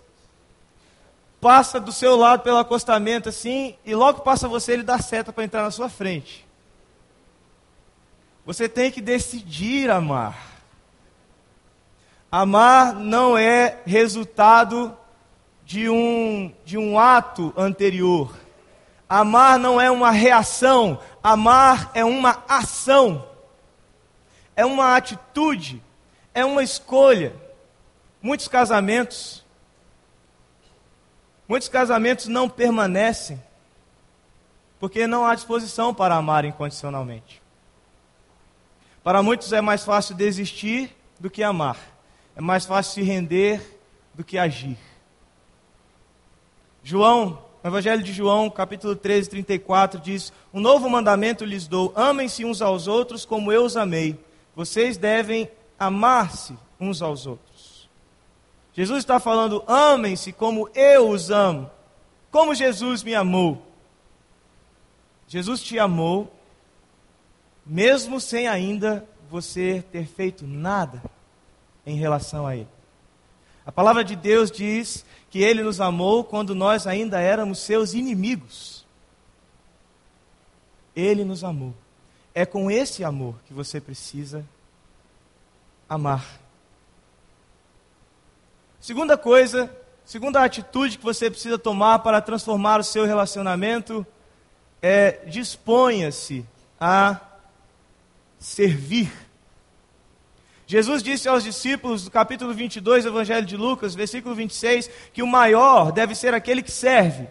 passa 1.46 1.78
do 1.78 1.92
seu 1.92 2.16
lado 2.16 2.42
pelo 2.42 2.59
acostamento 2.59 3.28
assim, 3.28 3.76
e 3.85 3.94
logo 3.94 4.22
passa 4.22 4.48
você, 4.48 4.72
ele 4.72 4.82
dá 4.82 4.98
seta 4.98 5.32
para 5.32 5.44
entrar 5.44 5.62
na 5.62 5.70
sua 5.70 5.88
frente. 5.88 6.44
Você 8.44 8.68
tem 8.68 8.90
que 8.90 9.00
decidir 9.00 9.88
amar. 9.88 10.37
Amar 12.32 12.96
não 12.96 13.38
é 13.38 13.78
resultado 13.87 14.96
de 15.64 15.88
um, 15.88 16.52
de 16.64 16.76
um 16.76 16.98
ato 16.98 17.54
anterior. 17.56 18.37
Amar 19.09 19.56
não 19.56 19.80
é 19.80 19.88
uma 19.88 20.11
reação, 20.11 20.98
amar 21.22 21.92
é 21.94 22.04
uma 22.04 22.42
ação, 22.48 23.24
é 24.56 24.66
uma 24.66 24.96
atitude, 24.96 25.80
é 26.35 26.44
uma 26.44 26.64
escolha. 26.64 27.37
Muitos 28.20 28.48
casamentos, 28.48 29.45
muitos 31.48 31.68
casamentos 31.68 32.26
não 32.26 32.48
permanecem, 32.48 33.42
porque 34.78 35.06
não 35.06 35.24
há 35.24 35.35
disposição 35.35 35.94
para 35.94 36.14
amar 36.14 36.44
incondicionalmente. 36.44 37.42
Para 39.02 39.22
muitos 39.22 39.52
é 39.52 39.61
mais 39.61 39.85
fácil 39.85 40.14
desistir 40.14 40.94
do 41.18 41.30
que 41.30 41.42
amar, 41.42 41.78
é 42.35 42.40
mais 42.40 42.66
fácil 42.66 42.94
se 42.94 43.02
render 43.02 43.78
do 44.14 44.24
que 44.24 44.38
agir. 44.38 44.78
João 46.82 47.46
no 47.66 47.70
Evangelho 47.70 48.00
de 48.00 48.12
João, 48.12 48.48
capítulo 48.48 48.94
13, 48.94 49.28
34, 49.28 50.00
diz: 50.00 50.32
Um 50.54 50.61
novo 50.61 50.88
mandamento 50.88 51.44
lhes 51.44 51.66
dou: 51.66 51.92
amem-se 51.96 52.44
uns 52.44 52.62
aos 52.62 52.87
outros 52.87 53.24
como 53.24 53.50
eu 53.50 53.64
os 53.64 53.76
amei. 53.76 54.16
Vocês 54.54 54.96
devem 54.96 55.50
amar-se 55.76 56.56
uns 56.78 57.02
aos 57.02 57.26
outros. 57.26 57.56
Jesus 58.77 58.99
está 58.99 59.19
falando: 59.19 59.65
amem-se 59.67 60.33
como 60.33 60.69
eu 60.75 61.09
os 61.09 61.31
amo. 61.31 61.71
Como 62.31 62.55
Jesus 62.55 63.03
me 63.03 63.15
amou. 63.15 63.67
Jesus 65.27 65.62
te 65.62 65.79
amou, 65.79 66.31
mesmo 67.65 68.21
sem 68.21 68.47
ainda 68.47 69.09
você 69.31 69.83
ter 69.91 70.07
feito 70.07 70.47
nada 70.47 71.03
em 71.87 71.97
relação 71.97 72.47
a 72.47 72.55
Ele. 72.55 72.69
A 73.65 73.73
palavra 73.73 74.05
de 74.05 74.15
Deus 74.15 74.51
diz 74.51 75.05
que 75.31 75.43
ele 75.43 75.65
nos 75.65 75.81
amou 75.81 76.23
quando 76.23 76.55
nós 76.55 76.87
ainda 76.87 77.19
éramos 77.19 77.59
seus 77.59 77.95
inimigos. 77.95 78.87
Ele 80.95 81.25
nos 81.25 81.43
amou. 81.43 81.75
É 82.33 82.47
com 82.47 82.71
esse 82.71 83.03
amor 83.03 83.35
que 83.47 83.53
você 83.53 83.81
precisa 83.81 84.47
amar. 85.89 86.45
Segunda 88.87 89.18
coisa, 89.18 89.68
segunda 90.05 90.44
atitude 90.44 90.96
que 90.96 91.03
você 91.03 91.29
precisa 91.29 91.59
tomar 91.59 91.99
para 91.99 92.20
transformar 92.20 92.79
o 92.79 92.85
seu 92.85 93.05
relacionamento 93.05 94.07
é 94.81 95.25
disponha-se 95.27 96.46
a 96.79 97.20
servir. 98.38 99.11
Jesus 100.68 101.03
disse 101.03 101.29
aos 101.29 101.42
discípulos, 101.42 102.05
no 102.05 102.12
capítulo 102.12 102.55
22 102.55 103.03
do 103.03 103.11
Evangelho 103.11 103.44
de 103.44 103.57
Lucas, 103.57 103.92
versículo 103.92 104.37
26, 104.37 104.88
que 105.12 105.20
o 105.20 105.27
maior 105.27 105.90
deve 105.90 106.14
ser 106.14 106.33
aquele 106.33 106.62
que 106.62 106.70
serve. 106.70 107.27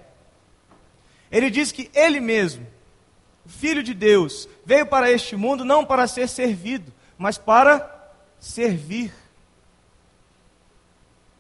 Ele 1.31 1.49
diz 1.49 1.71
que 1.71 1.89
ele 1.93 2.19
mesmo, 2.19 2.67
o 3.45 3.49
Filho 3.49 3.81
de 3.81 3.93
Deus, 3.93 4.49
veio 4.65 4.87
para 4.87 5.09
este 5.09 5.37
mundo 5.37 5.63
não 5.63 5.85
para 5.85 6.05
ser 6.05 6.27
servido, 6.27 6.91
mas 7.17 7.37
para 7.37 8.11
servir. 8.41 9.13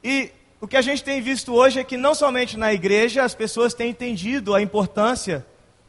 E 0.07 0.31
o 0.61 0.67
que 0.67 0.77
a 0.77 0.83
gente 0.83 1.03
tem 1.03 1.19
visto 1.19 1.51
hoje 1.51 1.79
é 1.79 1.83
que 1.83 1.97
não 1.97 2.13
somente 2.13 2.59
na 2.59 2.71
igreja 2.71 3.23
as 3.23 3.33
pessoas 3.33 3.73
têm 3.73 3.89
entendido 3.89 4.53
a 4.53 4.61
importância 4.61 5.43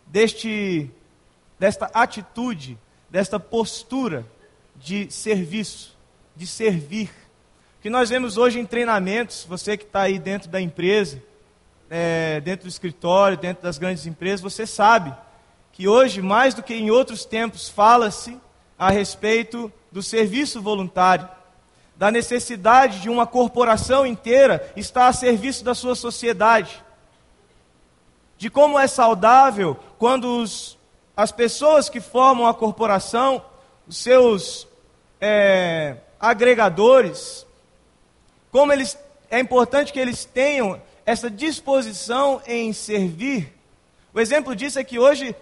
deste, 0.07 0.91
desta 1.59 1.91
atitude, 1.93 2.79
desta 3.11 3.39
postura 3.39 4.27
de 4.75 5.13
serviço 5.13 5.95
de 6.35 6.47
servir. 6.47 7.11
que 7.83 7.91
nós 7.91 8.09
vemos 8.09 8.39
hoje 8.39 8.59
em 8.59 8.65
treinamentos, 8.65 9.45
você 9.47 9.77
que 9.77 9.85
está 9.85 10.03
aí 10.03 10.19
dentro 10.19 10.49
da 10.49 10.63
empresa, 10.63 11.23
é, 11.91 12.41
dentro 12.41 12.67
do 12.67 12.71
escritório, 12.71 13.37
dentro 13.37 13.63
das 13.63 13.77
grandes 13.77 14.07
empresas, 14.07 14.41
você 14.41 14.67
sabe 14.67 15.15
que 15.73 15.87
hoje, 15.87 16.23
mais 16.23 16.55
do 16.55 16.63
que 16.63 16.73
em 16.73 16.91
outros 16.91 17.27
tempos, 17.27 17.69
fala-se 17.69 18.41
a 18.79 18.91
respeito 18.91 19.71
do 19.93 20.03
serviço 20.03 20.63
voluntário, 20.63 21.29
da 21.97 22.11
necessidade 22.11 23.01
de 23.01 23.09
uma 23.09 23.27
corporação 23.27 24.07
inteira 24.07 24.73
estar 24.77 25.09
a 25.09 25.13
serviço 25.13 25.65
da 25.65 25.75
sua 25.75 25.95
sociedade, 25.95 26.85
de 28.37 28.51
como 28.51 28.79
é 28.79 28.87
saudável 28.87 29.77
quando 29.99 30.43
os, 30.43 30.79
as 31.17 31.33
pessoas 31.33 31.89
que 31.89 32.01
formam 32.01 32.47
a 32.47 32.55
corporação, 32.55 33.43
os 33.89 33.97
seus 33.97 34.69
é, 35.21 35.97
agregadores, 36.21 37.47
como 38.51 38.73
eles, 38.73 38.99
é 39.31 39.41
importante 39.41 39.93
que 39.93 40.01
eles 40.01 40.25
tenham 40.25 40.81
essa 41.07 41.31
disposição 41.31 42.43
em 42.47 42.73
servir. 42.75 43.55
O 44.13 44.21
exemplo 44.21 44.55
disso 44.55 44.79
é 44.79 44.85
que 44.85 44.99
hoje 44.99 45.35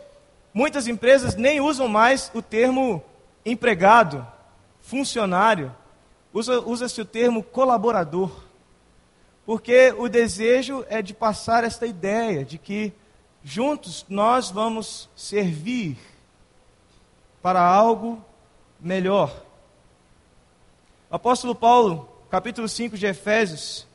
muitas 0.53 0.87
empresas 0.87 1.35
nem 1.35 1.61
usam 1.61 1.89
mais 1.89 2.31
o 2.33 2.41
termo 2.41 3.03
empregado, 3.45 4.25
funcionário, 4.81 5.75
usa-se 6.35 6.67
usa 6.67 7.03
o 7.03 7.05
termo 7.05 7.43
colaborador. 7.43 8.31
Porque 9.47 9.95
o 9.97 10.09
desejo 10.09 10.85
é 10.89 11.01
de 11.01 11.15
passar 11.15 11.65
esta 11.65 11.87
ideia 11.87 12.45
de 12.45 12.59
que 12.59 12.93
juntos 13.43 14.05
nós 14.09 14.51
vamos 14.51 15.09
servir 15.15 15.97
para 17.41 17.63
algo 17.63 18.25
melhor. 18.81 19.45
O 21.11 21.15
apóstolo 21.15 21.55
Paulo, 21.55 22.09
capítulo 22.31 22.69
5 22.69 22.97
de 22.97 23.07
Efésios, 23.07 23.87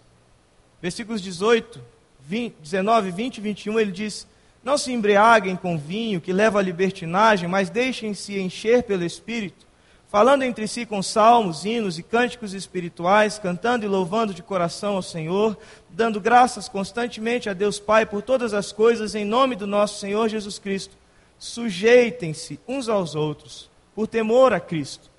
versículos 0.81 1.21
18, 1.21 1.81
20, 2.21 2.55
19, 2.61 3.11
20 3.11 3.37
e 3.37 3.41
21, 3.41 3.79
ele 3.79 3.91
diz: 3.91 4.27
Não 4.63 4.77
se 4.77 4.93
embriaguem 4.93 5.55
com 5.55 5.77
vinho 5.77 6.21
que 6.21 6.31
leva 6.31 6.59
à 6.59 6.61
libertinagem, 6.61 7.49
mas 7.49 7.71
deixem-se 7.71 8.39
encher 8.39 8.83
pelo 8.83 9.03
Espírito, 9.03 9.65
falando 10.09 10.41
entre 10.41 10.67
si 10.67 10.87
com 10.87 11.03
salmos, 11.03 11.63
hinos 11.63 11.99
e 11.99 12.03
cânticos 12.03 12.53
espirituais, 12.53 13.37
cantando 13.37 13.85
e 13.85 13.87
louvando 13.87 14.33
de 14.33 14.41
coração 14.41 14.95
ao 14.95 15.03
Senhor, 15.03 15.55
dando 15.87 16.19
graças 16.19 16.67
constantemente 16.67 17.47
a 17.47 17.53
Deus 17.53 17.79
Pai 17.79 18.07
por 18.07 18.23
todas 18.23 18.53
as 18.53 18.71
coisas, 18.71 19.13
em 19.13 19.23
nome 19.23 19.55
do 19.55 19.67
nosso 19.67 19.99
Senhor 19.99 20.27
Jesus 20.27 20.57
Cristo. 20.57 20.97
Sujeitem-se 21.37 22.59
uns 22.67 22.89
aos 22.89 23.13
outros, 23.13 23.69
por 23.93 24.07
temor 24.07 24.51
a 24.51 24.59
Cristo. 24.59 25.11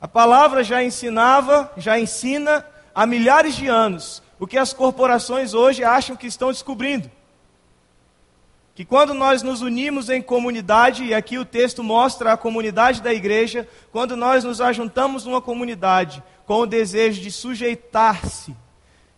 A 0.00 0.08
palavra 0.08 0.64
já 0.64 0.82
ensinava, 0.82 1.70
já 1.76 2.00
ensina 2.00 2.64
há 2.94 3.06
milhares 3.06 3.54
de 3.54 3.68
anos 3.68 4.22
o 4.38 4.46
que 4.46 4.56
as 4.56 4.72
corporações 4.72 5.52
hoje 5.52 5.84
acham 5.84 6.16
que 6.16 6.26
estão 6.26 6.50
descobrindo. 6.50 7.10
Que 8.80 8.84
quando 8.86 9.12
nós 9.12 9.42
nos 9.42 9.60
unimos 9.60 10.08
em 10.08 10.22
comunidade, 10.22 11.04
e 11.04 11.12
aqui 11.12 11.36
o 11.36 11.44
texto 11.44 11.84
mostra 11.84 12.32
a 12.32 12.36
comunidade 12.38 13.02
da 13.02 13.12
igreja, 13.12 13.68
quando 13.92 14.16
nós 14.16 14.42
nos 14.42 14.58
ajuntamos 14.58 15.26
numa 15.26 15.42
comunidade 15.42 16.22
com 16.46 16.60
o 16.60 16.66
desejo 16.66 17.20
de 17.20 17.30
sujeitar-se, 17.30 18.56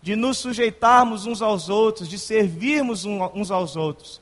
de 0.03 0.17
nos 0.17 0.39
sujeitarmos 0.39 1.27
uns 1.27 1.41
aos 1.41 1.69
outros, 1.69 2.09
de 2.09 2.19
servirmos 2.19 3.05
uns 3.05 3.53
aos 3.53 3.77
outros, 3.77 4.21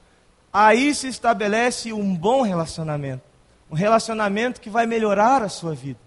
aí 0.52 0.94
se 0.94 1.08
estabelece 1.08 1.90
um 1.90 2.14
bom 2.14 2.42
relacionamento. 2.42 3.22
Um 3.70 3.74
relacionamento 3.74 4.60
que 4.60 4.68
vai 4.68 4.84
melhorar 4.84 5.42
a 5.42 5.48
sua 5.48 5.74
vida. 5.74 6.00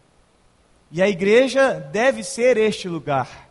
E 0.91 1.01
a 1.01 1.09
igreja 1.09 1.73
deve 1.91 2.23
ser 2.23 2.55
este 2.55 2.87
lugar 2.87 3.49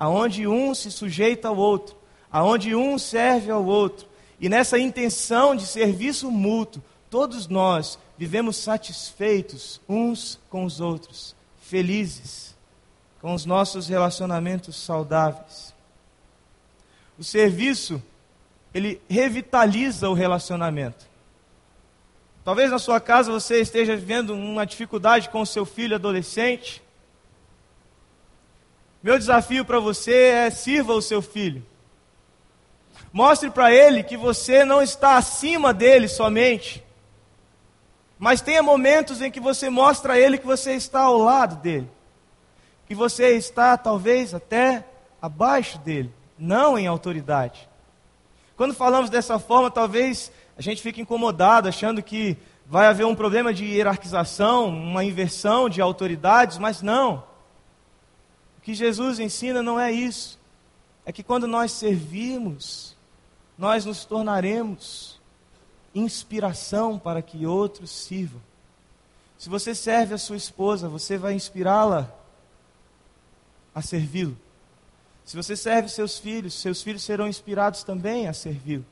aonde 0.00 0.46
um 0.46 0.74
se 0.74 0.90
sujeita 0.90 1.48
ao 1.48 1.56
outro, 1.58 1.98
aonde 2.32 2.74
um 2.74 2.96
serve 2.96 3.50
ao 3.50 3.66
outro. 3.66 4.07
E 4.40 4.48
nessa 4.48 4.78
intenção 4.78 5.54
de 5.54 5.66
serviço 5.66 6.30
mútuo, 6.30 6.82
todos 7.10 7.48
nós 7.48 7.98
vivemos 8.16 8.56
satisfeitos 8.56 9.80
uns 9.88 10.38
com 10.48 10.64
os 10.64 10.80
outros, 10.80 11.34
felizes 11.60 12.56
com 13.20 13.34
os 13.34 13.44
nossos 13.44 13.88
relacionamentos 13.88 14.76
saudáveis. 14.76 15.74
O 17.18 17.24
serviço, 17.24 18.00
ele 18.72 19.00
revitaliza 19.08 20.08
o 20.08 20.14
relacionamento. 20.14 21.06
Talvez 22.44 22.70
na 22.70 22.78
sua 22.78 23.00
casa 23.00 23.32
você 23.32 23.60
esteja 23.60 23.96
vivendo 23.96 24.34
uma 24.34 24.64
dificuldade 24.64 25.28
com 25.28 25.40
o 25.40 25.46
seu 25.46 25.66
filho 25.66 25.96
adolescente, 25.96 26.82
meu 29.02 29.18
desafio 29.18 29.64
para 29.64 29.78
você 29.78 30.12
é 30.12 30.50
sirva 30.50 30.92
o 30.92 31.02
seu 31.02 31.22
filho. 31.22 31.64
Mostre 33.12 33.50
para 33.50 33.72
ele 33.72 34.02
que 34.02 34.16
você 34.16 34.64
não 34.64 34.82
está 34.82 35.16
acima 35.16 35.72
dele 35.72 36.08
somente, 36.08 36.84
mas 38.18 38.40
tenha 38.40 38.62
momentos 38.62 39.22
em 39.22 39.30
que 39.30 39.40
você 39.40 39.70
mostra 39.70 40.14
a 40.14 40.18
ele 40.18 40.38
que 40.38 40.46
você 40.46 40.72
está 40.74 41.02
ao 41.02 41.18
lado 41.18 41.56
dele, 41.56 41.88
que 42.86 42.94
você 42.94 43.36
está 43.36 43.76
talvez 43.76 44.34
até 44.34 44.84
abaixo 45.20 45.78
dele, 45.78 46.12
não 46.38 46.78
em 46.78 46.86
autoridade. 46.86 47.68
Quando 48.56 48.74
falamos 48.74 49.08
dessa 49.08 49.38
forma, 49.38 49.70
talvez 49.70 50.32
a 50.56 50.62
gente 50.62 50.82
fique 50.82 51.00
incomodado, 51.00 51.68
achando 51.68 52.02
que 52.02 52.36
vai 52.66 52.86
haver 52.86 53.06
um 53.06 53.14
problema 53.14 53.54
de 53.54 53.64
hierarquização, 53.64 54.68
uma 54.68 55.04
inversão 55.04 55.68
de 55.68 55.80
autoridades, 55.80 56.58
mas 56.58 56.82
não 56.82 57.28
que 58.68 58.74
Jesus 58.74 59.18
ensina 59.18 59.62
não 59.62 59.80
é 59.80 59.90
isso. 59.90 60.38
É 61.06 61.10
que 61.10 61.22
quando 61.22 61.46
nós 61.46 61.72
servirmos, 61.72 62.94
nós 63.58 63.84
nos 63.84 64.04
tornaremos 64.04 65.20
inspiração 65.92 66.96
para 66.98 67.20
que 67.20 67.44
outros 67.44 67.90
sirvam. 67.90 68.40
Se 69.36 69.48
você 69.48 69.74
serve 69.74 70.14
a 70.14 70.18
sua 70.18 70.36
esposa, 70.36 70.88
você 70.88 71.18
vai 71.18 71.34
inspirá-la 71.34 72.12
a 73.74 73.82
servi-lo. 73.82 74.38
Se 75.24 75.36
você 75.36 75.56
serve 75.56 75.88
seus 75.88 76.18
filhos, 76.18 76.54
seus 76.54 76.82
filhos 76.82 77.02
serão 77.02 77.28
inspirados 77.28 77.82
também 77.82 78.28
a 78.28 78.32
servi-lo. 78.32 78.86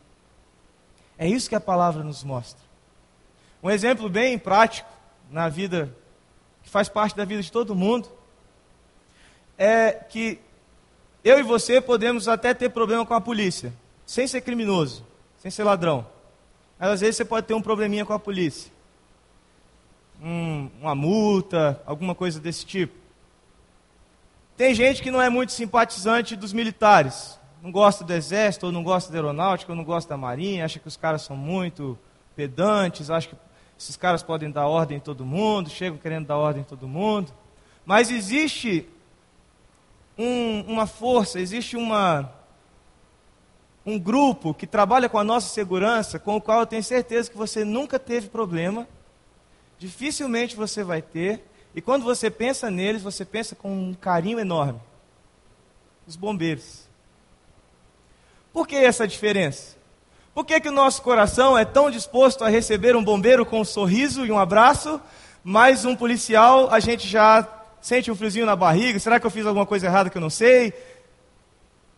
É 1.16 1.26
isso 1.26 1.48
que 1.48 1.54
a 1.54 1.60
palavra 1.60 2.04
nos 2.04 2.22
mostra. 2.22 2.62
Um 3.62 3.70
exemplo 3.70 4.08
bem 4.08 4.38
prático 4.38 4.88
na 5.30 5.48
vida, 5.48 5.94
que 6.62 6.68
faz 6.68 6.88
parte 6.88 7.16
da 7.16 7.24
vida 7.24 7.42
de 7.42 7.50
todo 7.50 7.74
mundo, 7.74 8.08
é 9.56 9.92
que 9.92 10.38
eu 11.24 11.38
e 11.38 11.42
você 11.42 11.80
podemos 11.80 12.28
até 12.28 12.52
ter 12.52 12.68
problema 12.68 13.04
com 13.06 13.14
a 13.14 13.20
polícia, 13.20 13.72
sem 14.06 14.26
ser 14.28 14.40
criminoso, 14.40 15.04
sem 15.36 15.50
ser 15.50 15.64
ladrão. 15.64 16.06
Mas 16.78 16.90
às 16.90 17.00
vezes 17.00 17.16
você 17.16 17.24
pode 17.24 17.46
ter 17.46 17.54
um 17.54 17.60
probleminha 17.60 18.06
com 18.06 18.12
a 18.12 18.18
polícia. 18.18 18.72
Um, 20.22 20.70
uma 20.80 20.94
multa, 20.94 21.82
alguma 21.84 22.14
coisa 22.14 22.40
desse 22.40 22.64
tipo. 22.64 22.94
Tem 24.56 24.74
gente 24.74 25.02
que 25.02 25.10
não 25.10 25.20
é 25.20 25.28
muito 25.28 25.52
simpatizante 25.52 26.36
dos 26.36 26.52
militares. 26.52 27.38
Não 27.62 27.70
gosta 27.70 28.04
do 28.04 28.12
exército, 28.12 28.66
ou 28.66 28.72
não 28.72 28.82
gosta 28.82 29.10
da 29.10 29.18
aeronáutica, 29.18 29.72
ou 29.72 29.76
não 29.76 29.84
gosta 29.84 30.08
da 30.08 30.16
marinha, 30.16 30.64
acha 30.64 30.78
que 30.78 30.88
os 30.88 30.96
caras 30.96 31.22
são 31.22 31.36
muito 31.36 31.98
pedantes, 32.34 33.10
acha 33.10 33.28
que 33.28 33.36
esses 33.78 33.96
caras 33.96 34.22
podem 34.22 34.50
dar 34.50 34.66
ordem 34.66 34.98
em 34.98 35.00
todo 35.00 35.26
mundo, 35.26 35.68
chegam 35.68 35.98
querendo 35.98 36.26
dar 36.26 36.36
ordem 36.36 36.62
em 36.62 36.64
todo 36.64 36.86
mundo. 36.86 37.32
Mas 37.84 38.10
existe 38.10 38.88
um, 40.16 40.60
uma 40.62 40.86
força, 40.86 41.38
existe 41.40 41.76
uma, 41.76 42.32
um 43.86 43.98
grupo 43.98 44.52
que 44.52 44.66
trabalha 44.66 45.08
com 45.08 45.16
a 45.16 45.22
nossa 45.22 45.48
segurança, 45.48 46.18
com 46.18 46.36
o 46.36 46.40
qual 46.40 46.60
eu 46.60 46.66
tenho 46.66 46.82
certeza 46.82 47.30
que 47.30 47.36
você 47.36 47.64
nunca 47.64 48.00
teve 48.00 48.28
problema, 48.28 48.88
dificilmente 49.78 50.56
você 50.56 50.82
vai 50.82 51.00
ter, 51.00 51.40
e 51.72 51.80
quando 51.80 52.02
você 52.02 52.28
pensa 52.28 52.68
neles, 52.68 53.02
você 53.02 53.24
pensa 53.24 53.54
com 53.54 53.70
um 53.70 53.94
carinho 53.94 54.40
enorme. 54.40 54.80
Os 56.04 56.16
bombeiros. 56.16 56.88
Por 58.52 58.66
que 58.66 58.74
essa 58.74 59.06
diferença? 59.06 59.76
Por 60.34 60.44
que, 60.44 60.60
que 60.60 60.68
o 60.68 60.72
nosso 60.72 61.00
coração 61.02 61.56
é 61.56 61.64
tão 61.64 61.90
disposto 61.90 62.42
a 62.42 62.48
receber 62.48 62.96
um 62.96 63.04
bombeiro 63.04 63.46
com 63.46 63.60
um 63.60 63.64
sorriso 63.64 64.26
e 64.26 64.32
um 64.32 64.38
abraço, 64.38 65.00
mas 65.44 65.84
um 65.84 65.94
policial 65.94 66.72
a 66.72 66.80
gente 66.80 67.06
já 67.06 67.56
Sente 67.86 68.10
um 68.10 68.16
friozinho 68.16 68.46
na 68.46 68.56
barriga? 68.56 68.98
Será 68.98 69.20
que 69.20 69.24
eu 69.24 69.30
fiz 69.30 69.46
alguma 69.46 69.64
coisa 69.64 69.86
errada 69.86 70.10
que 70.10 70.18
eu 70.18 70.20
não 70.20 70.28
sei? 70.28 70.72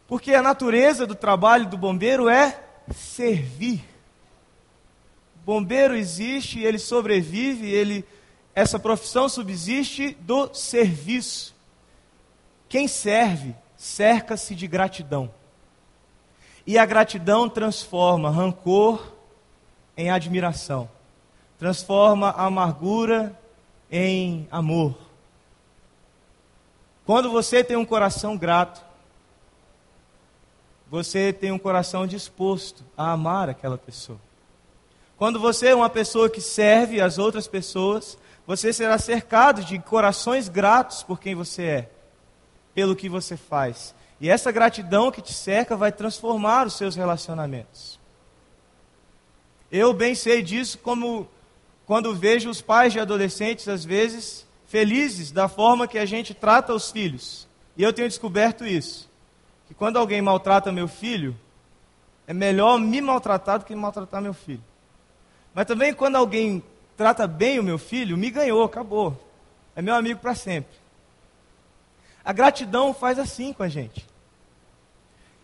Porque 0.09 0.35
a 0.35 0.43
natureza 0.43 1.07
do 1.07 1.15
trabalho 1.15 1.67
do 1.67 1.77
bombeiro 1.77 2.29
é 2.29 2.59
servir. 2.93 3.85
O 5.37 5.45
bombeiro 5.45 5.95
existe, 5.95 6.61
ele 6.61 6.79
sobrevive, 6.79 7.71
ele 7.71 8.05
essa 8.55 8.79
profissão 8.79 9.29
subsiste 9.29 10.17
do 10.21 10.53
serviço. 10.53 11.55
Quem 12.69 12.89
serve 12.89 13.55
cerca-se 13.77 14.55
de 14.55 14.67
gratidão. 14.67 15.31
E 16.67 16.77
a 16.77 16.85
gratidão 16.85 17.49
transforma 17.49 18.31
rancor 18.31 19.13
em 19.97 20.11
admiração, 20.11 20.91
transforma 21.59 22.31
a 22.31 22.47
amargura 22.47 23.39
em 23.91 24.47
amor 24.51 24.97
Quando 27.07 27.31
você 27.31 27.65
tem 27.65 27.77
um 27.77 27.87
coração 27.87 28.37
grato, 28.37 28.85
você 30.91 31.33
tem 31.33 31.53
um 31.53 31.59
coração 31.59 32.07
disposto 32.07 32.85
a 32.97 33.13
amar 33.13 33.49
aquela 33.49 33.77
pessoa. 33.77 34.19
Quando 35.17 35.41
você 35.41 35.69
é 35.69 35.75
uma 35.75 35.91
pessoa 35.91 36.31
que 36.31 36.41
serve 36.41 37.01
as 37.01 37.19
outras 37.19 37.47
pessoas, 37.47 38.17
você 38.47 38.73
será 38.73 38.97
cercado 38.99 39.63
de 39.65 39.79
corações 39.79 40.49
gratos 40.49 41.03
por 41.03 41.21
quem 41.21 41.35
você 41.35 41.63
é, 41.63 41.91
pelo 42.75 42.97
que 42.97 43.09
você 43.09 43.37
faz. 43.37 43.95
E 44.21 44.31
essa 44.31 44.51
gratidão 44.51 45.11
que 45.11 45.21
te 45.21 45.35
cerca 45.35 45.77
vai 45.77 45.93
transformar 45.93 46.67
os 46.67 46.75
seus 46.75 46.97
relacionamentos. 46.97 47.99
Eu 49.71 49.93
bem 49.93 50.15
sei 50.15 50.43
disso 50.43 50.79
como 50.79 51.29
quando 51.85 52.15
vejo 52.15 52.49
os 52.49 52.61
pais 52.61 52.93
de 52.93 53.01
adolescentes, 53.01 53.69
às 53.69 53.85
vezes, 53.85 54.47
felizes 54.67 55.31
da 55.31 55.49
forma 55.49 55.89
que 55.89 55.99
a 55.99 56.07
gente 56.07 56.33
trata 56.35 56.75
os 56.75 56.91
filhos. 56.91 57.47
E 57.77 57.83
eu 57.83 57.93
tenho 57.93 58.09
descoberto 58.09 58.65
isso. 58.65 59.08
Que 59.69 59.75
quando 59.75 59.99
alguém 59.99 60.21
maltrata 60.21 60.73
meu 60.73 60.89
filho, 60.89 61.37
é 62.27 62.35
melhor 62.35 62.79
me 62.79 63.01
maltratar 63.01 63.61
do 63.61 63.65
que 63.65 63.75
maltratar 63.75 64.21
meu 64.21 64.35
filho. 64.35 64.65
Mas 65.55 65.67
também 65.67 65.95
quando 65.95 66.17
alguém 66.17 66.63
trata 66.97 67.27
bem 67.27 67.59
o 67.59 67.63
meu 67.63 67.79
filho, 67.79 68.17
me 68.17 68.31
ganhou, 68.31 68.65
acabou. 68.65 69.17
É 69.77 69.81
meu 69.81 69.95
amigo 69.95 70.21
para 70.21 70.35
sempre. 70.35 70.77
A 72.25 72.33
gratidão 72.33 72.93
faz 72.93 73.19
assim 73.19 73.53
com 73.53 73.63
a 73.63 73.69
gente. 73.69 74.07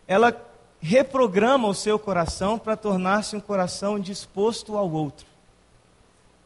Ela 0.07 0.37
reprograma 0.81 1.69
o 1.69 1.75
seu 1.75 1.99
coração 1.99 2.59
para 2.59 2.77
tornar-se 2.77 3.35
um 3.35 3.41
coração 3.41 3.99
disposto 3.99 4.77
ao 4.77 4.91
outro. 4.91 5.27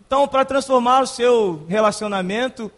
Então, 0.06 0.28
para 0.28 0.44
transformar 0.44 1.00
o 1.00 1.06
seu 1.06 1.66
relacionamento, 1.66 2.70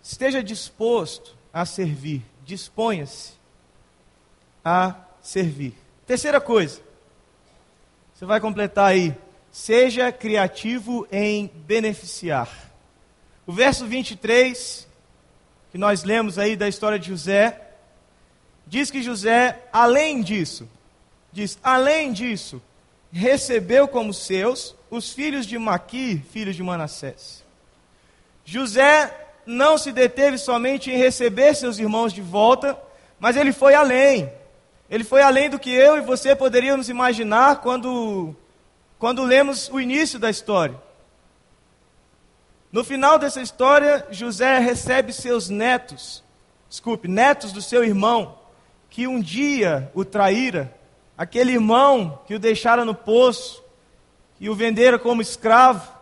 esteja 0.00 0.42
disposto 0.42 1.34
a 1.52 1.64
servir, 1.66 2.24
disponha-se 2.46 3.32
a 4.64 4.94
servir. 5.20 5.74
Terceira 6.06 6.40
coisa, 6.40 6.80
você 8.14 8.24
vai 8.24 8.40
completar 8.40 8.92
aí, 8.92 9.14
seja 9.50 10.12
criativo 10.12 11.06
em 11.10 11.48
beneficiar. 11.48 12.48
O 13.44 13.52
verso 13.52 13.84
23, 13.84 14.86
que 15.72 15.76
nós 15.76 16.04
lemos 16.04 16.38
aí 16.38 16.56
da 16.56 16.68
história 16.68 16.98
de 16.98 17.08
José, 17.08 17.60
diz 18.64 18.90
que 18.90 19.02
José, 19.02 19.64
além 19.72 20.22
disso, 20.22 20.68
diz, 21.32 21.58
além 21.62 22.12
disso, 22.12 22.62
recebeu 23.12 23.88
como 23.88 24.14
seus 24.14 24.76
os 24.88 25.12
filhos 25.12 25.46
de 25.46 25.58
Maqui, 25.58 26.22
filhos 26.30 26.54
de 26.54 26.62
Manassés. 26.62 27.44
José 28.44 29.25
não 29.46 29.78
se 29.78 29.92
deteve 29.92 30.36
somente 30.36 30.90
em 30.90 30.96
receber 30.96 31.54
seus 31.54 31.78
irmãos 31.78 32.12
de 32.12 32.20
volta, 32.20 32.76
mas 33.18 33.36
ele 33.36 33.52
foi 33.52 33.74
além. 33.74 34.30
Ele 34.90 35.04
foi 35.04 35.22
além 35.22 35.48
do 35.48 35.58
que 35.58 35.70
eu 35.70 35.96
e 35.96 36.00
você 36.00 36.34
poderíamos 36.34 36.88
imaginar 36.88 37.60
quando, 37.60 38.34
quando 38.98 39.22
lemos 39.22 39.68
o 39.68 39.80
início 39.80 40.18
da 40.18 40.28
história. 40.28 40.76
No 42.70 42.84
final 42.84 43.18
dessa 43.18 43.40
história, 43.40 44.06
José 44.10 44.58
recebe 44.58 45.12
seus 45.12 45.48
netos, 45.48 46.22
desculpe, 46.68 47.08
netos 47.08 47.52
do 47.52 47.62
seu 47.62 47.84
irmão, 47.84 48.38
que 48.90 49.06
um 49.06 49.20
dia 49.20 49.90
o 49.94 50.04
traíra, 50.04 50.74
aquele 51.16 51.52
irmão 51.52 52.20
que 52.26 52.34
o 52.34 52.38
deixara 52.38 52.84
no 52.84 52.94
poço, 52.94 53.64
e 54.38 54.50
o 54.50 54.54
vendera 54.54 54.98
como 54.98 55.22
escravo. 55.22 55.95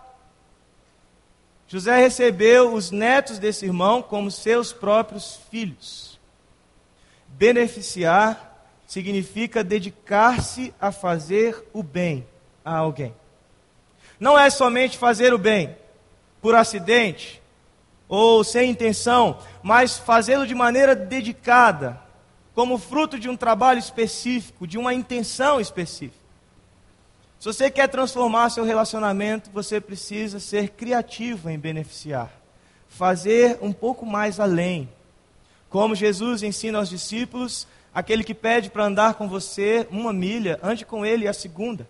José 1.67 1.99
recebeu 1.99 2.73
os 2.75 2.91
netos 2.91 3.39
desse 3.39 3.65
irmão 3.65 4.03
como 4.03 4.31
seus 4.31 4.73
próprios 4.73 5.41
filhos. 5.51 6.21
Beneficiar 7.29 8.69
significa 8.87 9.65
dedicar-se 9.65 10.75
a 10.81 10.93
fazer 10.93 11.65
o 11.73 11.83
bem 11.83 12.27
a 12.65 12.77
alguém. 12.77 13.15
Não 14.21 14.39
é 14.39 14.49
somente 14.51 14.97
fazer 14.97 15.35
o 15.35 15.39
bem 15.39 15.77
por 16.41 16.55
acidente 16.55 17.43
ou 18.09 18.45
sem 18.45 18.71
intenção, 18.71 19.39
mas 19.63 19.99
fazê-lo 19.99 20.47
de 20.47 20.55
maneira 20.55 20.95
dedicada, 20.95 22.01
como 22.55 22.79
fruto 22.79 23.19
de 23.19 23.29
um 23.29 23.37
trabalho 23.37 23.79
específico, 23.79 24.67
de 24.67 24.79
uma 24.79 24.95
intenção 24.95 25.61
específica. 25.61 26.24
Se 27.45 27.53
você 27.53 27.71
quer 27.71 27.89
transformar 27.89 28.49
seu 28.49 28.65
relacionamento, 28.65 29.51
você 29.51 29.79
precisa 29.79 30.41
ser 30.41 30.71
criativo 30.71 31.51
em 31.51 31.59
beneficiar, 31.59 32.33
fazer 32.89 33.59
um 33.61 33.71
pouco 33.71 34.07
mais 34.07 34.41
além. 34.41 34.89
Como 35.69 35.95
Jesus 35.95 36.43
ensina 36.43 36.79
aos 36.79 36.89
discípulos, 36.89 37.69
aquele 37.95 38.25
que 38.25 38.33
pede 38.33 38.71
para 38.71 38.87
andar 38.87 39.13
com 39.13 39.29
você 39.29 39.87
uma 39.91 40.11
milha, 40.11 40.59
ande 40.63 40.87
com 40.87 41.05
ele 41.05 41.29
a 41.29 41.35
segunda. 41.35 41.87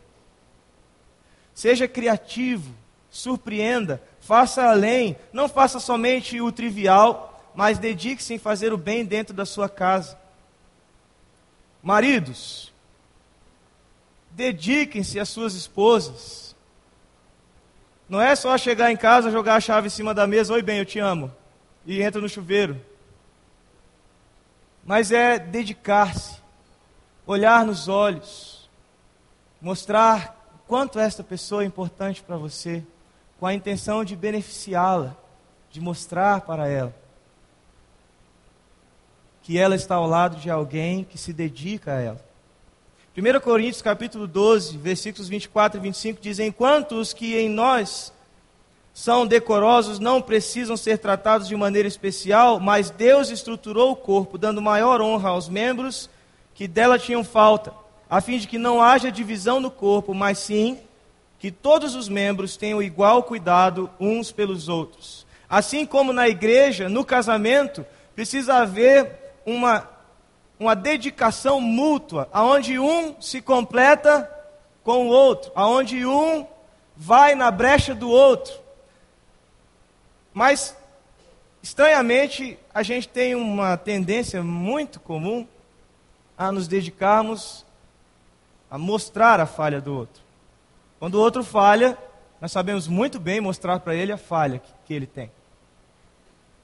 Seja 1.55 1.87
criativo, 1.87 2.75
surpreenda, 3.09 4.03
faça 4.19 4.65
além, 4.65 5.17
não 5.33 5.49
faça 5.49 5.79
somente 5.79 6.41
o 6.41 6.51
trivial, 6.51 7.53
mas 7.55 7.79
dedique-se 7.79 8.35
em 8.35 8.39
fazer 8.39 8.73
o 8.73 8.77
bem 8.77 9.05
dentro 9.05 9.33
da 9.33 9.47
sua 9.47 9.69
casa. 9.69 10.19
Maridos, 11.81 12.74
dediquem-se 14.35 15.19
às 15.19 15.29
suas 15.29 15.55
esposas. 15.55 16.55
Não 18.09 18.21
é 18.21 18.37
só 18.37 18.57
chegar 18.59 18.91
em 18.91 18.97
casa, 18.97 19.31
jogar 19.31 19.57
a 19.57 19.61
chave 19.61 19.87
em 19.87 19.91
cima 19.91 20.13
da 20.13 20.27
mesa, 20.27 20.53
oi 20.53 20.63
bem, 20.63 20.79
eu 20.79 20.85
te 20.85 20.99
amo, 20.99 21.33
e 21.87 22.03
entra 22.03 22.21
no 22.21 22.29
chuveiro. 22.29 22.81
Mas 24.85 25.11
é 25.11 25.39
dedicar-se, 25.39 26.37
olhar 27.27 27.65
nos 27.65 27.89
olhos, 27.89 28.69
mostrar 29.61 30.63
quanto 30.67 30.99
esta 30.99 31.25
pessoa 31.25 31.63
é 31.63 31.67
importante 31.67 32.23
para 32.23 32.37
você, 32.37 32.85
com 33.41 33.47
a 33.47 33.55
intenção 33.55 34.05
de 34.05 34.15
beneficiá-la, 34.15 35.17
de 35.71 35.81
mostrar 35.81 36.43
para 36.43 36.69
ela 36.69 36.95
que 39.45 39.59
ela 39.59 39.75
está 39.75 39.97
ao 39.97 40.07
lado 40.07 40.37
de 40.37 40.51
alguém 40.51 41.05
que 41.05 41.19
se 41.19 41.31
dedica 41.31 41.93
a 41.93 42.01
ela. 42.01 42.34
1 43.17 43.41
Coríntios 43.41 43.81
capítulo 43.81 44.27
12, 44.27 44.77
versículos 44.77 45.29
24 45.29 45.79
e 45.79 45.83
25 45.83 46.21
dizem: 46.21 46.49
Enquanto 46.49 46.97
os 46.97 47.13
que 47.13 47.37
em 47.37 47.49
nós 47.49 48.13
são 48.93 49.25
decorosos 49.25 50.01
não 50.01 50.21
precisam 50.21 50.77
ser 50.77 50.99
tratados 50.99 51.47
de 51.47 51.55
maneira 51.55 51.87
especial, 51.87 52.59
mas 52.59 52.91
Deus 52.91 53.31
estruturou 53.31 53.93
o 53.93 53.97
corpo, 53.97 54.37
dando 54.37 54.61
maior 54.61 55.01
honra 55.01 55.29
aos 55.29 55.49
membros 55.49 56.11
que 56.55 56.67
dela 56.67 56.99
tinham 56.99 57.23
falta, 57.23 57.73
a 58.11 58.21
fim 58.21 58.37
de 58.37 58.49
que 58.49 58.59
não 58.59 58.83
haja 58.83 59.13
divisão 59.13 59.61
no 59.61 59.71
corpo, 59.71 60.13
mas 60.13 60.39
sim 60.39 60.81
que 61.39 61.53
todos 61.53 61.95
os 61.95 62.09
membros 62.09 62.57
tenham 62.57 62.83
igual 62.83 63.23
cuidado 63.23 63.89
uns 64.01 64.33
pelos 64.33 64.69
outros. 64.69 65.25
Assim 65.49 65.87
como 65.87 66.13
na 66.13 66.29
igreja, 66.29 66.89
no 66.89 67.05
casamento, 67.05 67.87
precisa 68.13 68.55
haver 68.55 69.37
uma, 69.47 69.89
uma 70.65 70.75
dedicação 70.77 71.61
mútua, 71.61 72.29
aonde 72.33 72.79
um 72.79 73.21
se 73.21 73.41
completa 73.41 74.31
com 74.83 75.09
o 75.09 75.11
outro, 75.11 75.53
aonde 75.55 76.05
um 76.05 76.47
vai 76.97 77.35
na 77.35 77.51
brecha 77.51 77.95
do 77.95 78.09
outro. 78.11 78.55
Mas, 80.33 80.77
estranhamente, 81.63 82.59
a 82.73 82.83
gente 82.83 83.09
tem 83.09 83.35
uma 83.35 83.77
tendência 83.77 84.43
muito 84.43 84.99
comum 84.99 85.47
a 86.37 86.51
nos 86.51 86.67
dedicarmos 86.67 87.65
a 88.71 88.79
mostrar 88.79 89.39
a 89.39 89.47
falha 89.47 89.81
do 89.81 89.97
outro. 89.97 90.21
Quando 90.99 91.15
o 91.15 91.21
outro 91.21 91.45
falha, 91.45 91.97
nós 92.41 92.51
sabemos 92.51 92.89
muito 92.89 93.21
bem 93.21 93.41
mostrar 93.41 93.79
para 93.79 93.95
ele 93.95 94.11
a 94.11 94.17
falha 94.17 94.59
que, 94.59 94.73
que 94.87 94.95
ele 94.95 95.07
tem. 95.07 95.31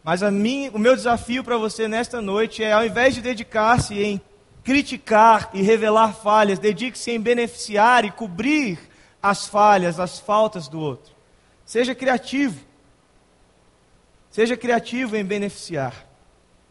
Mas 0.03 0.23
o 0.23 0.79
meu 0.79 0.97
desafio 0.97 1.45
para 1.45 1.59
você 1.59 1.87
nesta 1.87 2.21
noite 2.23 2.63
é, 2.63 2.73
ao 2.73 2.85
invés 2.85 3.15
de 3.15 3.21
dedicar-se 3.21 4.03
em 4.03 4.21
criticar 4.65 5.51
e 5.53 5.63
revelar 5.63 6.15
falhas, 6.15 6.59
dedique-se 6.59 7.11
em 7.11 7.21
beneficiar 7.21 8.05
e 8.05 8.11
cobrir 8.11 8.79
as 9.23 9.47
falhas, 9.47 10.01
as 10.01 10.19
faltas 10.19 10.69
do 10.69 10.81
outro. 10.81 11.15
Seja 11.67 11.95
criativo. 11.95 12.65
Seja 14.31 14.57
criativo 14.57 15.17
em 15.17 15.25
beneficiar. 15.25 16.07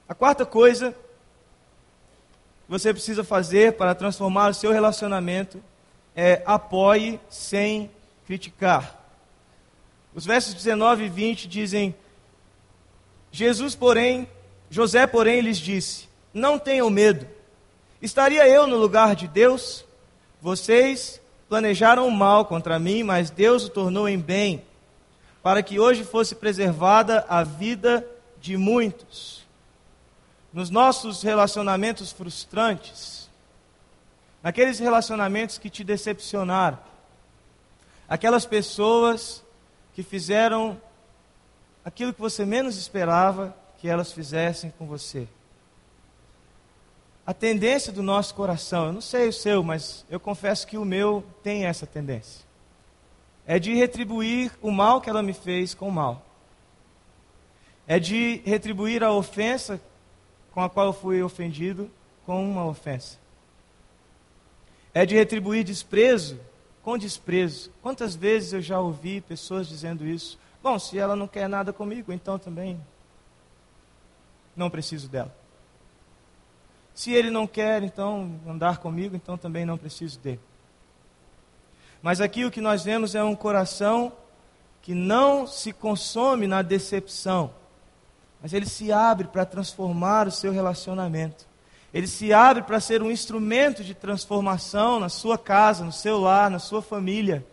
A 0.07 0.15
quarta 0.15 0.45
coisa 0.45 0.91
que 2.65 2.69
você 2.69 2.91
precisa 2.91 3.23
fazer 3.23 3.73
para 3.73 3.93
transformar 3.93 4.49
o 4.49 4.53
seu 4.53 4.71
relacionamento 4.71 5.61
é 6.15 6.41
apoie 6.45 7.19
sem 7.29 7.91
criticar. 8.25 8.97
Os 10.15 10.25
versos 10.25 10.53
19 10.53 11.05
e 11.05 11.09
20 11.09 11.47
dizem: 11.47 11.95
Jesus, 13.31 13.75
porém, 13.75 14.27
José, 14.69 15.05
porém, 15.07 15.41
lhes 15.41 15.57
disse: 15.57 16.07
Não 16.33 16.57
tenham 16.57 16.89
medo. 16.89 17.27
Estaria 18.01 18.47
eu 18.47 18.65
no 18.65 18.77
lugar 18.77 19.15
de 19.15 19.27
Deus? 19.27 19.85
Vocês 20.41 21.19
planejaram 21.49 22.07
o 22.07 22.11
mal 22.11 22.45
contra 22.45 22.79
mim, 22.79 23.03
mas 23.03 23.29
Deus 23.29 23.65
o 23.65 23.69
tornou 23.69 24.07
em 24.07 24.17
bem, 24.17 24.63
para 25.41 25.63
que 25.63 25.79
hoje 25.79 26.03
fosse 26.03 26.35
preservada 26.35 27.25
a 27.27 27.43
vida 27.43 28.07
de 28.39 28.55
muitos, 28.55 29.45
nos 30.53 30.69
nossos 30.69 31.21
relacionamentos 31.23 32.11
frustrantes, 32.11 33.29
naqueles 34.41 34.79
relacionamentos 34.79 35.57
que 35.57 35.69
te 35.69 35.83
decepcionaram, 35.83 36.79
aquelas 38.07 38.45
pessoas 38.45 39.43
que 39.93 40.03
fizeram 40.03 40.79
aquilo 41.89 42.13
que 42.13 42.21
você 42.21 42.45
menos 42.45 42.77
esperava 42.77 43.55
que 43.79 43.87
elas 43.87 44.11
fizessem 44.11 44.71
com 44.77 44.85
você. 44.85 45.27
A 47.25 47.33
tendência 47.33 47.91
do 47.91 48.03
nosso 48.03 48.35
coração, 48.35 48.85
eu 48.85 48.93
não 48.93 49.01
sei 49.01 49.27
o 49.27 49.33
seu, 49.33 49.63
mas 49.63 50.05
eu 50.07 50.19
confesso 50.19 50.67
que 50.67 50.77
o 50.77 50.85
meu 50.85 51.23
tem 51.41 51.65
essa 51.65 51.87
tendência. 51.87 52.45
É 53.45 53.57
de 53.57 53.73
retribuir 53.73 54.51
o 54.61 54.69
mal 54.69 55.01
que 55.01 55.09
ela 55.09 55.23
me 55.23 55.33
fez 55.33 55.73
com 55.73 55.89
o 55.89 55.91
mal. 55.91 56.23
É 57.87 57.97
de 57.97 58.43
retribuir 58.45 59.03
a 59.03 59.11
ofensa 59.11 59.81
com 60.51 60.61
a 60.61 60.69
qual 60.69 60.87
eu 60.87 60.93
fui 60.93 61.23
ofendido 61.23 61.89
com 62.23 62.47
uma 62.47 62.67
ofensa. 62.67 63.17
É 64.93 65.07
de 65.07 65.15
retribuir 65.15 65.63
desprezo 65.63 66.39
com 66.83 66.99
desprezo. 66.99 67.71
Quantas 67.81 68.15
vezes 68.15 68.53
eu 68.53 68.61
já 68.61 68.79
ouvi 68.79 69.21
pessoas 69.21 69.67
dizendo 69.67 70.05
isso? 70.05 70.37
Bom, 70.61 70.77
se 70.77 70.97
ela 70.97 71.15
não 71.15 71.27
quer 71.27 71.47
nada 71.47 71.71
comigo, 71.71 72.11
então 72.11 72.37
também 72.37 72.79
não 74.55 74.69
preciso 74.69 75.07
dela. 75.07 75.33
Se 76.93 77.13
ele 77.13 77.29
não 77.29 77.47
quer, 77.47 77.81
então, 77.81 78.39
andar 78.45 78.79
comigo, 78.79 79.15
então 79.15 79.37
também 79.37 79.65
não 79.65 79.77
preciso 79.77 80.19
dele. 80.19 80.41
Mas 82.01 82.19
aqui 82.19 82.43
o 82.43 82.51
que 82.51 82.59
nós 82.59 82.83
vemos 82.83 83.15
é 83.15 83.23
um 83.23 83.35
coração 83.35 84.11
que 84.81 84.93
não 84.93 85.47
se 85.47 85.71
consome 85.71 86.47
na 86.47 86.61
decepção, 86.61 87.53
mas 88.41 88.53
ele 88.53 88.65
se 88.65 88.91
abre 88.91 89.27
para 89.27 89.45
transformar 89.45 90.27
o 90.27 90.31
seu 90.31 90.51
relacionamento. 90.51 91.47
Ele 91.93 92.07
se 92.07 92.31
abre 92.31 92.63
para 92.63 92.79
ser 92.79 93.01
um 93.01 93.11
instrumento 93.11 93.83
de 93.83 93.93
transformação 93.93 94.99
na 94.99 95.09
sua 95.09 95.37
casa, 95.37 95.83
no 95.83 95.91
seu 95.91 96.19
lar, 96.19 96.49
na 96.49 96.59
sua 96.59 96.81
família. 96.81 97.45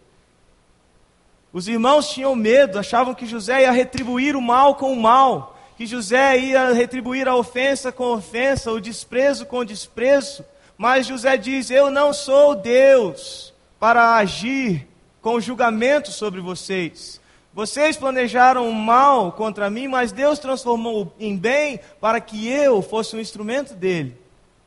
Os 1.52 1.68
irmãos 1.68 2.10
tinham 2.10 2.34
medo, 2.34 2.78
achavam 2.78 3.14
que 3.14 3.26
José 3.26 3.62
ia 3.62 3.70
retribuir 3.70 4.36
o 4.36 4.42
mal 4.42 4.74
com 4.74 4.92
o 4.92 5.00
mal, 5.00 5.58
que 5.76 5.86
José 5.86 6.38
ia 6.38 6.72
retribuir 6.72 7.28
a 7.28 7.36
ofensa 7.36 7.92
com 7.92 8.12
ofensa, 8.12 8.72
o 8.72 8.80
desprezo 8.80 9.46
com 9.46 9.64
desprezo. 9.64 10.44
Mas 10.76 11.06
José 11.06 11.36
diz: 11.36 11.70
Eu 11.70 11.90
não 11.90 12.12
sou 12.12 12.54
Deus 12.54 13.54
para 13.78 14.16
agir 14.16 14.86
com 15.22 15.40
julgamento 15.40 16.10
sobre 16.10 16.40
vocês. 16.40 17.20
Vocês 17.52 17.96
planejaram 17.96 18.68
o 18.68 18.74
mal 18.74 19.32
contra 19.32 19.70
mim, 19.70 19.88
mas 19.88 20.12
Deus 20.12 20.38
transformou 20.38 21.14
em 21.18 21.36
bem 21.36 21.80
para 22.00 22.20
que 22.20 22.46
eu 22.46 22.82
fosse 22.82 23.16
um 23.16 23.20
instrumento 23.20 23.74
dele 23.74 24.14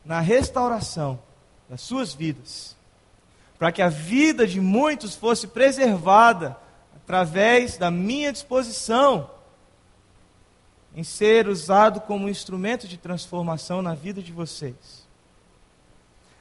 na 0.03 0.19
restauração 0.19 1.19
das 1.69 1.81
suas 1.81 2.15
vidas. 2.15 2.75
Para 3.59 3.71
que 3.71 3.81
a 3.81 3.89
vida 3.89 4.47
de 4.47 4.59
muitos 4.59 5.13
fosse 5.13 5.45
preservada 5.45 6.57
através 7.09 7.75
da 7.75 7.89
minha 7.89 8.31
disposição 8.31 9.31
em 10.95 11.03
ser 11.03 11.47
usado 11.47 12.01
como 12.01 12.29
instrumento 12.29 12.87
de 12.87 12.97
transformação 12.97 13.81
na 13.81 13.95
vida 13.95 14.21
de 14.21 14.31
vocês. 14.31 15.07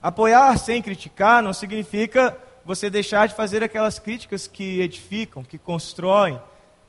Apoiar 0.02 0.58
sem 0.58 0.82
criticar 0.82 1.42
não 1.42 1.54
significa 1.54 2.36
você 2.66 2.90
deixar 2.90 3.28
de 3.28 3.34
fazer 3.34 3.62
aquelas 3.62 3.98
críticas 3.98 4.46
que 4.46 4.82
edificam, 4.82 5.42
que 5.42 5.56
constroem, 5.56 6.38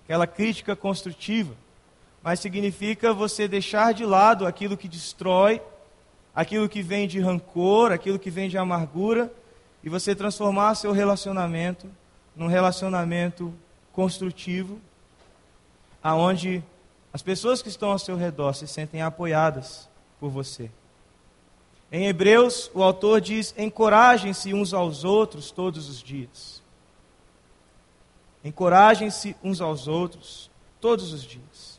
aquela 0.04 0.28
crítica 0.28 0.76
construtiva, 0.76 1.56
mas 2.22 2.42
significa 2.42 3.13
você 3.13 3.48
deixar 3.48 3.94
de 3.94 4.06
lado 4.06 4.46
aquilo 4.46 4.76
que 4.76 4.89
destrói, 4.89 5.62
aquilo 6.36 6.68
que 6.68 6.82
vem 6.82 7.08
de 7.08 7.22
rancor, 7.22 7.94
aquilo 7.94 8.20
que 8.20 8.30
vem 8.30 8.50
de 8.50 8.58
amargura, 8.58 9.32
e 9.82 9.88
você 9.88 10.13
transformar 10.13 10.76
seu 10.76 10.92
relacionamento 10.92 11.89
num 12.36 12.48
relacionamento 12.48 13.54
construtivo, 13.99 14.79
aonde 16.01 16.63
as 17.12 17.21
pessoas 17.21 17.62
que 17.62 17.67
estão 17.67 17.91
ao 17.91 17.99
seu 17.99 18.15
redor 18.15 18.53
se 18.53 18.65
sentem 18.65 19.01
apoiadas 19.01 19.89
por 20.21 20.29
você. 20.29 20.71
Em 21.91 22.07
Hebreus, 22.07 22.71
o 22.73 22.81
autor 22.81 23.19
diz: 23.19 23.53
encorajem-se 23.57 24.53
uns 24.53 24.73
aos 24.73 25.03
outros 25.03 25.51
todos 25.51 25.89
os 25.89 26.01
dias. 26.01 26.63
Encorajem-se 28.41 29.35
uns 29.43 29.59
aos 29.59 29.85
outros 29.85 30.49
todos 30.79 31.12
os 31.12 31.21
dias. 31.21 31.77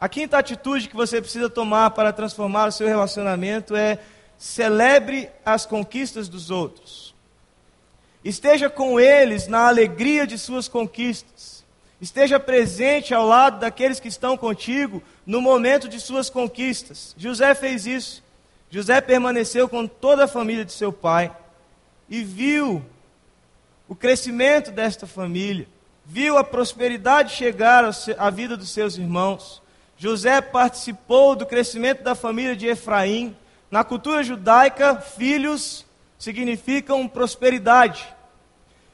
A 0.00 0.08
quinta 0.08 0.38
atitude 0.38 0.88
que 0.88 0.94
você 0.94 1.20
precisa 1.20 1.50
tomar 1.50 1.90
para 1.90 2.12
transformar 2.12 2.68
o 2.68 2.72
seu 2.72 2.86
relacionamento 2.86 3.74
é 3.74 3.98
celebre 4.36 5.28
as 5.44 5.66
conquistas 5.66 6.28
dos 6.28 6.52
outros. 6.52 7.07
Esteja 8.24 8.68
com 8.68 8.98
eles 8.98 9.46
na 9.46 9.68
alegria 9.68 10.26
de 10.26 10.36
suas 10.38 10.68
conquistas. 10.68 11.64
Esteja 12.00 12.38
presente 12.38 13.12
ao 13.12 13.26
lado 13.26 13.60
daqueles 13.60 13.98
que 13.98 14.08
estão 14.08 14.36
contigo 14.36 15.02
no 15.26 15.40
momento 15.40 15.88
de 15.88 16.00
suas 16.00 16.30
conquistas. 16.30 17.14
José 17.18 17.54
fez 17.54 17.86
isso. 17.86 18.22
José 18.70 19.00
permaneceu 19.00 19.68
com 19.68 19.86
toda 19.86 20.24
a 20.24 20.28
família 20.28 20.64
de 20.64 20.72
seu 20.72 20.92
pai 20.92 21.34
e 22.08 22.22
viu 22.22 22.84
o 23.88 23.94
crescimento 23.94 24.70
desta 24.70 25.06
família, 25.06 25.66
viu 26.04 26.36
a 26.36 26.44
prosperidade 26.44 27.34
chegar 27.34 27.84
à 28.18 28.30
vida 28.30 28.56
dos 28.56 28.70
seus 28.70 28.96
irmãos. 28.96 29.62
José 29.96 30.40
participou 30.40 31.34
do 31.34 31.46
crescimento 31.46 32.02
da 32.02 32.14
família 32.14 32.54
de 32.54 32.66
Efraim. 32.66 33.36
Na 33.70 33.82
cultura 33.82 34.22
judaica, 34.22 34.96
filhos 35.00 35.84
significam 36.18 37.06
prosperidade. 37.06 38.12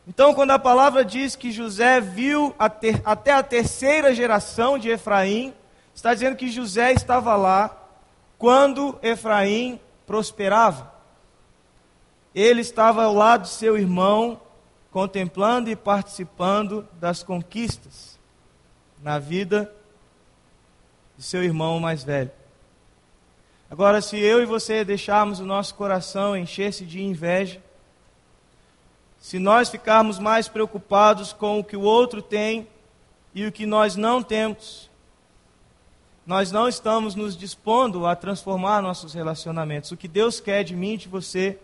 Então, 0.06 0.34
quando 0.34 0.50
a 0.50 0.58
palavra 0.58 1.04
diz 1.04 1.34
que 1.34 1.50
José 1.50 2.00
viu 2.00 2.54
a 2.58 2.68
ter, 2.68 3.00
até 3.04 3.32
a 3.32 3.42
terceira 3.42 4.14
geração 4.14 4.78
de 4.78 4.90
Efraim, 4.90 5.54
está 5.94 6.12
dizendo 6.12 6.36
que 6.36 6.50
José 6.50 6.92
estava 6.92 7.34
lá 7.36 7.74
quando 8.36 8.98
Efraim 9.02 9.80
prosperava. 10.06 10.92
Ele 12.34 12.60
estava 12.60 13.04
ao 13.04 13.14
lado 13.14 13.42
de 13.42 13.48
seu 13.48 13.78
irmão, 13.78 14.40
contemplando 14.90 15.70
e 15.70 15.76
participando 15.76 16.86
das 17.00 17.22
conquistas 17.22 18.18
na 19.02 19.18
vida 19.18 19.72
de 21.16 21.22
seu 21.22 21.42
irmão 21.42 21.80
mais 21.80 22.04
velho. 22.04 22.30
Agora, 23.74 24.00
se 24.00 24.16
eu 24.16 24.40
e 24.40 24.46
você 24.46 24.84
deixarmos 24.84 25.40
o 25.40 25.44
nosso 25.44 25.74
coração 25.74 26.36
encher-se 26.36 26.84
de 26.86 27.02
inveja, 27.02 27.60
se 29.18 29.36
nós 29.40 29.68
ficarmos 29.68 30.16
mais 30.16 30.46
preocupados 30.46 31.32
com 31.32 31.58
o 31.58 31.64
que 31.64 31.76
o 31.76 31.80
outro 31.80 32.22
tem 32.22 32.68
e 33.34 33.44
o 33.44 33.50
que 33.50 33.66
nós 33.66 33.96
não 33.96 34.22
temos, 34.22 34.88
nós 36.24 36.52
não 36.52 36.68
estamos 36.68 37.16
nos 37.16 37.36
dispondo 37.36 38.06
a 38.06 38.14
transformar 38.14 38.80
nossos 38.80 39.12
relacionamentos. 39.12 39.90
O 39.90 39.96
que 39.96 40.06
Deus 40.06 40.38
quer 40.38 40.62
de 40.62 40.76
mim 40.76 40.92
e 40.92 40.98
de 40.98 41.08
você 41.08 41.58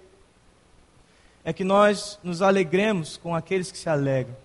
é 1.44 1.52
que 1.52 1.62
nós 1.62 2.18
nos 2.24 2.42
alegremos 2.42 3.16
com 3.16 3.36
aqueles 3.36 3.70
que 3.70 3.78
se 3.78 3.88
alegram, 3.88 4.36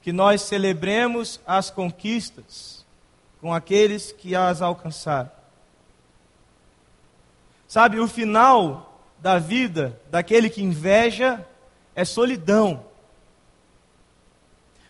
que 0.00 0.10
nós 0.10 0.40
celebremos 0.40 1.38
as 1.46 1.68
conquistas 1.68 2.86
com 3.42 3.52
aqueles 3.52 4.10
que 4.10 4.34
as 4.34 4.62
alcançaram. 4.62 5.36
Sabe, 7.68 8.00
o 8.00 8.08
final 8.08 8.98
da 9.18 9.38
vida 9.38 10.00
daquele 10.10 10.48
que 10.48 10.62
inveja 10.62 11.46
é 11.94 12.02
solidão. 12.02 12.82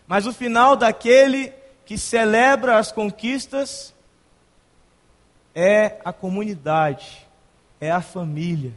Mas 0.07 0.25
o 0.25 0.31
final 0.31 0.77
daquele 0.77 1.53
que 1.85 1.97
celebra 1.97 2.77
as 2.77 2.89
conquistas 2.89 3.93
é 5.53 5.99
a 6.05 6.13
comunidade, 6.13 7.27
é 7.81 7.91
a 7.91 8.01
família, 8.01 8.73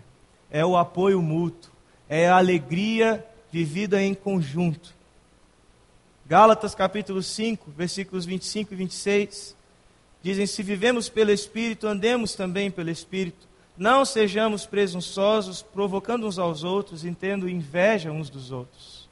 é 0.51 0.67
o 0.67 0.77
apoio 0.77 1.23
mútuo, 1.23 1.71
é 2.09 2.29
a 2.29 2.37
alegria 2.37 3.25
vivida 3.53 4.03
em 4.03 4.15
conjunto. 4.15 4.93
Gálatas 6.27 6.75
capítulo 6.75 7.23
5, 7.23 7.71
versículos 7.71 8.25
25 8.25 8.75
e 8.75 8.77
26 8.77 9.57
dizem: 10.23 10.47
Se 10.47 10.63
vivemos 10.63 11.09
pelo 11.09 11.31
Espírito, 11.31 11.87
andemos 11.87 12.35
também 12.35 12.69
pelo 12.69 12.91
Espírito. 12.91 13.52
Não 13.77 14.05
sejamos 14.05 14.67
presunçosos, 14.67 15.63
provocando 15.63 16.27
uns 16.27 16.39
aos 16.39 16.63
outros 16.63 17.05
e 17.05 17.15
tendo 17.15 17.49
inveja 17.49 18.11
uns 18.11 18.29
dos 18.29 18.51
outros. 18.51 19.09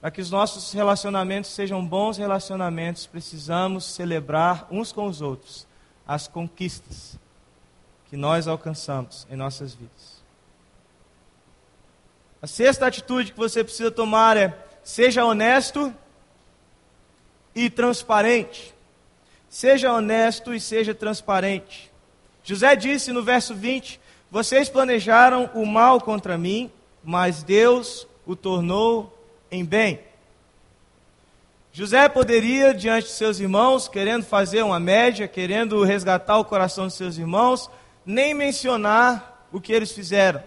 Para 0.00 0.10
que 0.10 0.20
os 0.20 0.30
nossos 0.30 0.72
relacionamentos 0.72 1.50
sejam 1.50 1.86
bons 1.86 2.18
relacionamentos, 2.18 3.06
precisamos 3.06 3.84
celebrar 3.84 4.66
uns 4.70 4.90
com 4.90 5.06
os 5.06 5.20
outros 5.20 5.66
as 6.06 6.26
conquistas 6.26 7.16
que 8.10 8.16
nós 8.16 8.48
alcançamos 8.48 9.26
em 9.30 9.36
nossas 9.36 9.74
vidas. 9.74 10.22
A 12.42 12.46
sexta 12.48 12.86
atitude 12.86 13.30
que 13.30 13.38
você 13.38 13.62
precisa 13.62 13.90
tomar 13.90 14.36
é: 14.36 14.58
seja 14.82 15.24
honesto 15.24 15.94
e 17.54 17.70
transparente. 17.70 18.74
seja 19.48 19.92
honesto 19.92 20.54
e 20.54 20.58
seja 20.58 20.94
transparente. 20.94 21.91
José 22.44 22.74
disse 22.76 23.12
no 23.12 23.22
verso 23.22 23.54
20: 23.54 24.00
Vocês 24.30 24.68
planejaram 24.68 25.50
o 25.54 25.64
mal 25.64 26.00
contra 26.00 26.36
mim, 26.36 26.70
mas 27.02 27.42
Deus 27.42 28.06
o 28.26 28.34
tornou 28.34 29.16
em 29.50 29.64
bem. 29.64 30.00
José 31.72 32.06
poderia, 32.08 32.74
diante 32.74 33.06
de 33.06 33.12
seus 33.12 33.40
irmãos, 33.40 33.88
querendo 33.88 34.24
fazer 34.24 34.62
uma 34.62 34.78
média, 34.78 35.26
querendo 35.26 35.82
resgatar 35.82 36.38
o 36.38 36.44
coração 36.44 36.86
de 36.86 36.92
seus 36.92 37.16
irmãos, 37.16 37.70
nem 38.04 38.34
mencionar 38.34 39.48
o 39.50 39.60
que 39.60 39.72
eles 39.72 39.90
fizeram. 39.92 40.42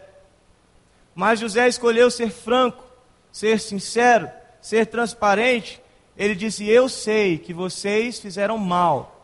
Mas 1.16 1.40
José 1.40 1.68
escolheu 1.68 2.12
ser 2.12 2.30
franco, 2.30 2.84
ser 3.32 3.60
sincero, 3.60 4.30
ser 4.62 4.86
transparente. 4.86 5.82
Ele 6.18 6.36
disse: 6.36 6.68
Eu 6.68 6.88
sei 6.88 7.38
que 7.38 7.54
vocês 7.54 8.20
fizeram 8.20 8.58
mal. 8.58 9.15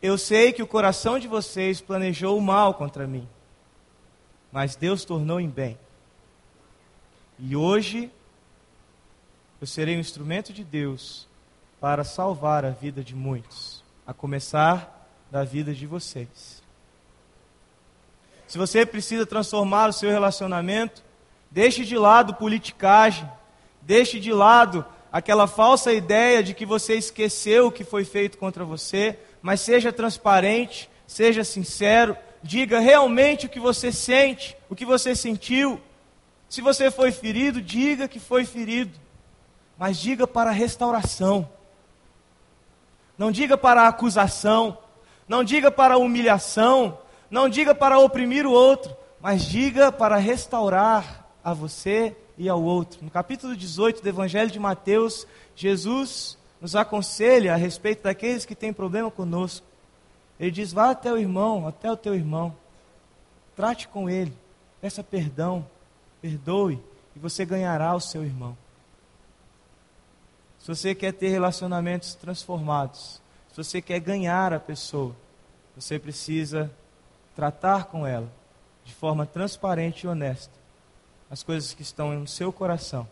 Eu 0.00 0.16
sei 0.16 0.52
que 0.52 0.62
o 0.62 0.66
coração 0.66 1.18
de 1.18 1.26
vocês 1.26 1.80
planejou 1.80 2.38
o 2.38 2.42
mal 2.42 2.74
contra 2.74 3.06
mim. 3.06 3.28
Mas 4.52 4.76
Deus 4.76 5.04
tornou 5.04 5.40
em 5.40 5.48
bem. 5.48 5.78
E 7.38 7.56
hoje 7.56 8.10
eu 9.60 9.66
serei 9.66 9.96
um 9.96 10.00
instrumento 10.00 10.52
de 10.52 10.62
Deus 10.62 11.26
para 11.80 12.04
salvar 12.04 12.64
a 12.64 12.70
vida 12.70 13.02
de 13.02 13.14
muitos, 13.14 13.82
a 14.06 14.14
começar 14.14 15.08
da 15.30 15.44
vida 15.44 15.74
de 15.74 15.86
vocês. 15.86 16.62
Se 18.46 18.56
você 18.56 18.86
precisa 18.86 19.26
transformar 19.26 19.90
o 19.90 19.92
seu 19.92 20.10
relacionamento, 20.10 21.02
deixe 21.50 21.84
de 21.84 21.98
lado 21.98 22.34
politicagem, 22.34 23.28
deixe 23.82 24.18
de 24.18 24.32
lado 24.32 24.84
aquela 25.12 25.46
falsa 25.46 25.92
ideia 25.92 26.42
de 26.42 26.54
que 26.54 26.64
você 26.64 26.94
esqueceu 26.94 27.66
o 27.66 27.72
que 27.72 27.84
foi 27.84 28.04
feito 28.04 28.38
contra 28.38 28.64
você, 28.64 29.18
mas 29.42 29.60
seja 29.60 29.92
transparente, 29.92 30.90
seja 31.06 31.44
sincero, 31.44 32.16
diga 32.42 32.78
realmente 32.78 33.46
o 33.46 33.48
que 33.48 33.60
você 33.60 33.90
sente, 33.92 34.56
o 34.68 34.74
que 34.74 34.84
você 34.84 35.14
sentiu. 35.14 35.80
Se 36.48 36.60
você 36.60 36.90
foi 36.90 37.12
ferido, 37.12 37.60
diga 37.60 38.08
que 38.08 38.18
foi 38.18 38.44
ferido, 38.44 38.98
mas 39.76 39.98
diga 39.98 40.26
para 40.26 40.50
restauração. 40.50 41.48
Não 43.16 43.32
diga 43.32 43.58
para 43.58 43.88
acusação, 43.88 44.78
não 45.26 45.42
diga 45.42 45.70
para 45.70 45.98
humilhação, 45.98 46.98
não 47.30 47.48
diga 47.48 47.74
para 47.74 47.98
oprimir 47.98 48.46
o 48.46 48.52
outro, 48.52 48.96
mas 49.20 49.44
diga 49.44 49.90
para 49.90 50.16
restaurar 50.16 51.26
a 51.42 51.52
você 51.52 52.16
e 52.36 52.48
ao 52.48 52.62
outro. 52.62 53.00
No 53.02 53.10
capítulo 53.10 53.56
18 53.56 54.00
do 54.00 54.08
Evangelho 54.08 54.50
de 54.50 54.60
Mateus, 54.60 55.26
Jesus 55.56 56.37
nos 56.60 56.74
aconselha 56.74 57.54
a 57.54 57.56
respeito 57.56 58.02
daqueles 58.02 58.44
que 58.44 58.54
têm 58.54 58.72
problema 58.72 59.10
conosco. 59.10 59.66
Ele 60.38 60.50
diz: 60.50 60.72
vá 60.72 60.90
até 60.90 61.12
o 61.12 61.18
irmão, 61.18 61.66
até 61.66 61.90
o 61.90 61.96
teu 61.96 62.14
irmão, 62.14 62.54
trate 63.56 63.88
com 63.88 64.08
ele, 64.08 64.32
peça 64.80 65.02
perdão, 65.02 65.66
perdoe, 66.20 66.82
e 67.14 67.18
você 67.18 67.44
ganhará 67.44 67.94
o 67.94 68.00
seu 68.00 68.24
irmão. 68.24 68.56
Se 70.58 70.68
você 70.68 70.94
quer 70.94 71.12
ter 71.12 71.28
relacionamentos 71.28 72.14
transformados, 72.14 73.20
se 73.50 73.56
você 73.56 73.80
quer 73.80 74.00
ganhar 74.00 74.52
a 74.52 74.60
pessoa, 74.60 75.14
você 75.74 75.98
precisa 75.98 76.70
tratar 77.34 77.84
com 77.84 78.06
ela 78.06 78.28
de 78.84 78.92
forma 78.94 79.24
transparente 79.24 80.02
e 80.02 80.08
honesta 80.08 80.52
as 81.30 81.42
coisas 81.42 81.74
que 81.74 81.82
estão 81.82 82.12
no 82.14 82.26
seu 82.26 82.52
coração, 82.52 83.08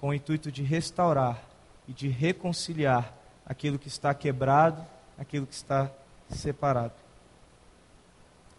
com 0.00 0.08
o 0.08 0.14
intuito 0.14 0.50
de 0.50 0.62
restaurar 0.62 1.53
e 1.88 1.92
de 1.92 2.08
reconciliar 2.08 3.12
aquilo 3.46 3.78
que 3.78 3.88
está 3.88 4.14
quebrado, 4.14 4.84
aquilo 5.18 5.46
que 5.46 5.54
está 5.54 5.90
separado. 6.30 6.94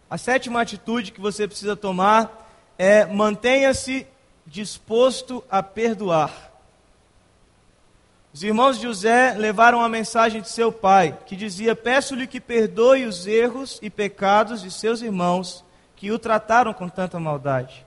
A 0.08 0.16
sétima 0.16 0.60
atitude 0.60 1.10
que 1.10 1.20
você 1.20 1.48
precisa 1.48 1.74
tomar 1.74 2.48
é 2.78 3.04
mantenha-se 3.06 4.06
disposto 4.46 5.42
a 5.50 5.62
perdoar. 5.62 6.52
Os 8.32 8.42
irmãos 8.42 8.76
de 8.76 8.84
José 8.84 9.32
levaram 9.32 9.80
a 9.80 9.88
mensagem 9.88 10.42
de 10.42 10.48
seu 10.48 10.70
pai, 10.70 11.18
que 11.26 11.34
dizia: 11.34 11.74
Peço-lhe 11.74 12.26
que 12.26 12.40
perdoe 12.40 13.06
os 13.06 13.26
erros 13.26 13.78
e 13.82 13.88
pecados 13.90 14.60
de 14.62 14.70
seus 14.70 15.00
irmãos, 15.00 15.64
que 15.96 16.12
o 16.12 16.18
trataram 16.18 16.72
com 16.72 16.88
tanta 16.88 17.18
maldade. 17.18 17.84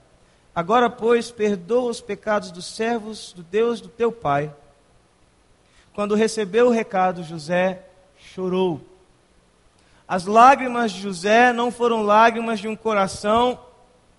Agora, 0.54 0.90
pois, 0.90 1.30
perdoa 1.30 1.90
os 1.90 2.00
pecados 2.00 2.50
dos 2.50 2.66
servos 2.66 3.32
do 3.32 3.42
Deus 3.42 3.80
do 3.80 3.88
teu 3.88 4.10
pai. 4.10 4.52
Quando 5.94 6.14
recebeu 6.14 6.68
o 6.68 6.70
recado, 6.70 7.22
José 7.22 7.84
chorou. 8.16 8.80
As 10.06 10.26
lágrimas 10.26 10.92
de 10.92 11.00
José 11.00 11.52
não 11.52 11.70
foram 11.70 12.02
lágrimas 12.02 12.60
de 12.60 12.68
um 12.68 12.76
coração 12.76 13.58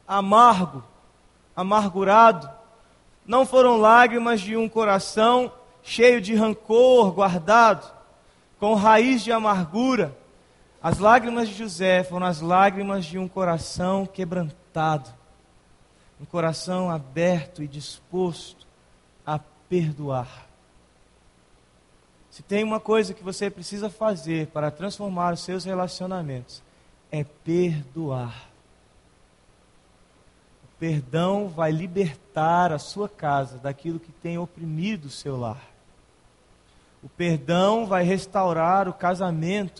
amargo, 0.07 0.83
amargurado. 1.55 2.49
Não 3.25 3.45
foram 3.45 3.77
lágrimas 3.77 4.41
de 4.41 4.55
um 4.55 4.67
coração 4.67 5.51
cheio 5.83 6.21
de 6.21 6.35
rancor 6.35 7.11
guardado, 7.11 7.91
com 8.59 8.73
raiz 8.73 9.23
de 9.23 9.31
amargura. 9.31 10.15
As 10.83 10.97
lágrimas 10.97 11.47
de 11.47 11.55
José 11.55 12.03
foram 12.03 12.25
as 12.25 12.41
lágrimas 12.41 13.05
de 13.05 13.17
um 13.17 13.27
coração 13.27 14.05
quebrantado, 14.05 15.09
um 16.19 16.25
coração 16.25 16.89
aberto 16.89 17.63
e 17.63 17.67
disposto 17.67 18.67
a 19.25 19.39
perdoar. 19.69 20.50
Se 22.31 22.41
tem 22.41 22.63
uma 22.63 22.79
coisa 22.79 23.13
que 23.13 23.21
você 23.21 23.49
precisa 23.49 23.89
fazer 23.89 24.47
para 24.47 24.71
transformar 24.71 25.33
os 25.33 25.41
seus 25.41 25.65
relacionamentos, 25.65 26.63
é 27.11 27.25
perdoar. 27.25 28.49
O 30.63 30.67
perdão 30.79 31.49
vai 31.49 31.71
libertar 31.71 32.71
a 32.71 32.79
sua 32.79 33.09
casa 33.09 33.57
daquilo 33.57 33.99
que 33.99 34.13
tem 34.13 34.37
oprimido 34.37 35.05
o 35.05 35.09
seu 35.09 35.37
lar. 35.37 35.61
O 37.03 37.09
perdão 37.09 37.85
vai 37.85 38.03
restaurar 38.03 38.87
o 38.87 38.93
casamento. 38.93 39.79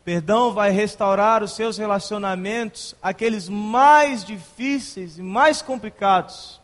O 0.00 0.04
perdão 0.04 0.52
vai 0.52 0.70
restaurar 0.72 1.42
os 1.42 1.52
seus 1.52 1.78
relacionamentos, 1.78 2.94
aqueles 3.00 3.48
mais 3.48 4.22
difíceis 4.22 5.16
e 5.16 5.22
mais 5.22 5.62
complicados. 5.62 6.60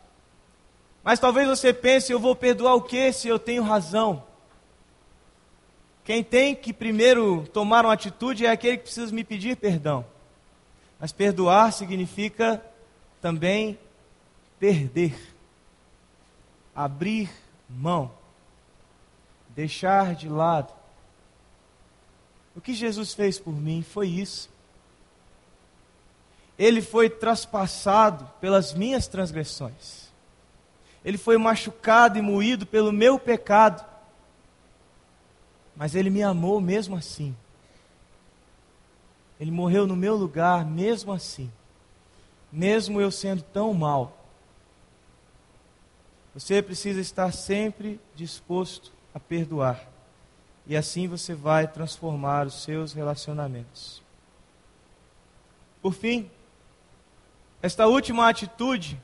Mas 1.03 1.19
talvez 1.19 1.47
você 1.47 1.73
pense, 1.73 2.11
eu 2.11 2.19
vou 2.19 2.35
perdoar 2.35 2.75
o 2.75 2.81
que 2.81 3.11
se 3.11 3.27
eu 3.27 3.37
tenho 3.37 3.63
razão? 3.63 4.23
Quem 6.03 6.23
tem 6.23 6.55
que 6.55 6.73
primeiro 6.73 7.47
tomar 7.47 7.85
uma 7.85 7.93
atitude 7.93 8.45
é 8.45 8.51
aquele 8.51 8.77
que 8.77 8.83
precisa 8.83 9.13
me 9.13 9.23
pedir 9.23 9.57
perdão. 9.57 10.05
Mas 10.99 11.11
perdoar 11.11 11.71
significa 11.73 12.63
também 13.21 13.77
perder, 14.59 15.15
abrir 16.73 17.29
mão 17.69 18.11
deixar 19.55 20.15
de 20.15 20.27
lado. 20.27 20.73
O 22.55 22.61
que 22.61 22.73
Jesus 22.73 23.13
fez 23.13 23.39
por 23.39 23.53
mim 23.53 23.81
foi 23.81 24.07
isso. 24.07 24.49
Ele 26.57 26.81
foi 26.81 27.09
traspassado 27.09 28.29
pelas 28.39 28.73
minhas 28.73 29.07
transgressões. 29.07 30.02
Ele 31.03 31.17
foi 31.17 31.37
machucado 31.37 32.17
e 32.17 32.21
moído 32.21 32.65
pelo 32.65 32.91
meu 32.91 33.19
pecado. 33.19 33.83
Mas 35.75 35.95
ele 35.95 36.09
me 36.09 36.23
amou 36.23 36.61
mesmo 36.61 36.95
assim. 36.95 37.35
Ele 39.39 39.51
morreu 39.51 39.85
no 39.85 39.95
meu 39.95 40.15
lugar 40.15 40.65
mesmo 40.65 41.11
assim. 41.11 41.51
Mesmo 42.51 43.01
eu 43.01 43.11
sendo 43.11 43.41
tão 43.41 43.73
mal. 43.73 44.17
Você 46.33 46.61
precisa 46.61 47.01
estar 47.01 47.31
sempre 47.31 47.99
disposto 48.15 48.91
a 49.13 49.19
perdoar. 49.19 49.87
E 50.65 50.77
assim 50.77 51.07
você 51.07 51.35
vai 51.35 51.67
transformar 51.67 52.47
os 52.47 52.63
seus 52.63 52.93
relacionamentos. 52.93 54.01
Por 55.81 55.93
fim, 55.93 56.31
esta 57.61 57.85
última 57.85 58.29
atitude, 58.29 58.99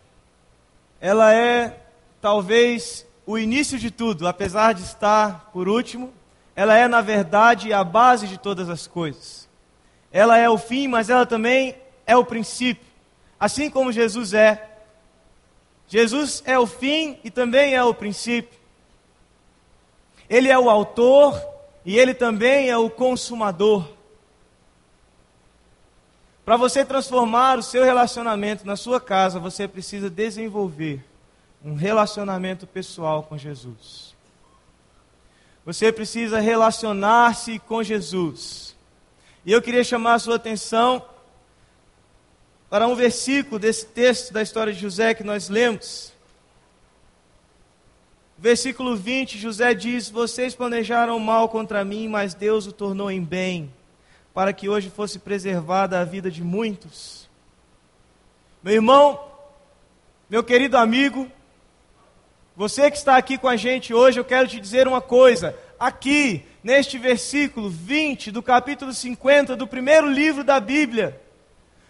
ela 1.01 1.33
é 1.33 1.88
talvez 2.21 3.05
o 3.25 3.37
início 3.37 3.77
de 3.77 3.91
tudo, 3.91 4.27
apesar 4.27 4.73
de 4.73 4.81
estar 4.81 5.49
por 5.53 5.69
último, 5.69 6.11
ela 6.55 6.75
é 6.75 6.87
na 6.87 7.01
verdade 7.01 7.71
a 7.71 7.83
base 7.83 8.27
de 8.27 8.37
todas 8.37 8.69
as 8.69 8.87
coisas. 8.87 9.47
Ela 10.11 10.37
é 10.37 10.49
o 10.49 10.57
fim, 10.57 10.87
mas 10.87 11.09
ela 11.09 11.25
também 11.25 11.75
é 12.05 12.17
o 12.17 12.25
princípio. 12.25 12.87
Assim 13.39 13.69
como 13.69 13.91
Jesus 13.91 14.33
é. 14.33 14.67
Jesus 15.87 16.43
é 16.45 16.57
o 16.57 16.67
fim 16.67 17.19
e 17.23 17.29
também 17.29 17.75
é 17.75 17.83
o 17.83 17.93
princípio. 17.93 18.59
Ele 20.29 20.49
é 20.49 20.57
o 20.57 20.69
autor 20.69 21.39
e 21.85 21.97
ele 21.97 22.13
também 22.13 22.69
é 22.69 22.77
o 22.77 22.89
consumador. 22.89 23.87
Para 26.43 26.57
você 26.57 26.83
transformar 26.83 27.59
o 27.59 27.63
seu 27.63 27.83
relacionamento 27.83 28.65
na 28.65 28.75
sua 28.75 28.99
casa, 28.99 29.39
você 29.39 29.67
precisa 29.67 30.09
desenvolver 30.09 31.03
um 31.63 31.73
relacionamento 31.73 32.65
pessoal 32.65 33.23
com 33.23 33.37
Jesus. 33.37 34.15
Você 35.65 35.91
precisa 35.91 36.39
relacionar-se 36.39 37.59
com 37.59 37.83
Jesus. 37.83 38.75
E 39.45 39.51
eu 39.51 39.61
queria 39.61 39.83
chamar 39.83 40.15
a 40.15 40.19
sua 40.19 40.35
atenção 40.35 41.05
para 42.69 42.87
um 42.87 42.95
versículo 42.95 43.59
desse 43.59 43.85
texto 43.85 44.31
da 44.31 44.41
história 44.41 44.71
de 44.71 44.79
José 44.79 45.13
que 45.13 45.23
nós 45.23 45.49
lemos. 45.49 46.13
Versículo 48.37 48.95
20, 48.95 49.37
José 49.37 49.73
diz: 49.73 50.09
Vocês 50.09 50.55
planejaram 50.55 51.19
mal 51.19 51.49
contra 51.49 51.83
mim, 51.83 52.07
mas 52.07 52.33
Deus 52.33 52.67
o 52.67 52.71
tornou 52.71 53.11
em 53.11 53.21
bem, 53.21 53.73
para 54.33 54.53
que 54.53 54.69
hoje 54.69 54.89
fosse 54.89 55.19
preservada 55.19 55.99
a 55.99 56.05
vida 56.05 56.31
de 56.31 56.41
muitos. 56.41 57.27
Meu 58.63 58.75
irmão, 58.75 59.19
meu 60.29 60.43
querido 60.43 60.77
amigo, 60.77 61.29
você 62.59 62.91
que 62.91 62.97
está 62.97 63.15
aqui 63.15 63.37
com 63.37 63.47
a 63.47 63.55
gente 63.55 63.93
hoje, 63.93 64.19
eu 64.19 64.25
quero 64.25 64.45
te 64.45 64.59
dizer 64.59 64.85
uma 64.85 64.99
coisa. 64.99 65.55
Aqui, 65.79 66.43
neste 66.61 66.97
versículo 66.97 67.69
20 67.69 68.31
do 68.31 68.43
capítulo 68.43 68.91
50 68.91 69.55
do 69.55 69.65
primeiro 69.65 70.11
livro 70.11 70.43
da 70.43 70.59
Bíblia, 70.59 71.21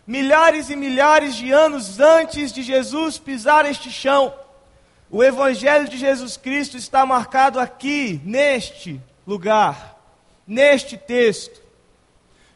milhares 0.05 0.69
e 0.69 0.75
milhares 0.75 1.33
de 1.33 1.51
anos 1.51 1.99
antes 1.99 2.53
de 2.53 2.61
Jesus 2.61 3.17
pisar 3.17 3.65
este 3.65 3.89
chão, 3.89 4.31
o 5.09 5.23
Evangelho 5.23 5.89
de 5.89 5.97
Jesus 5.97 6.37
Cristo 6.37 6.77
está 6.77 7.03
marcado 7.03 7.59
aqui, 7.59 8.21
neste 8.23 9.01
lugar, 9.25 9.99
neste 10.45 10.99
texto. 10.99 11.59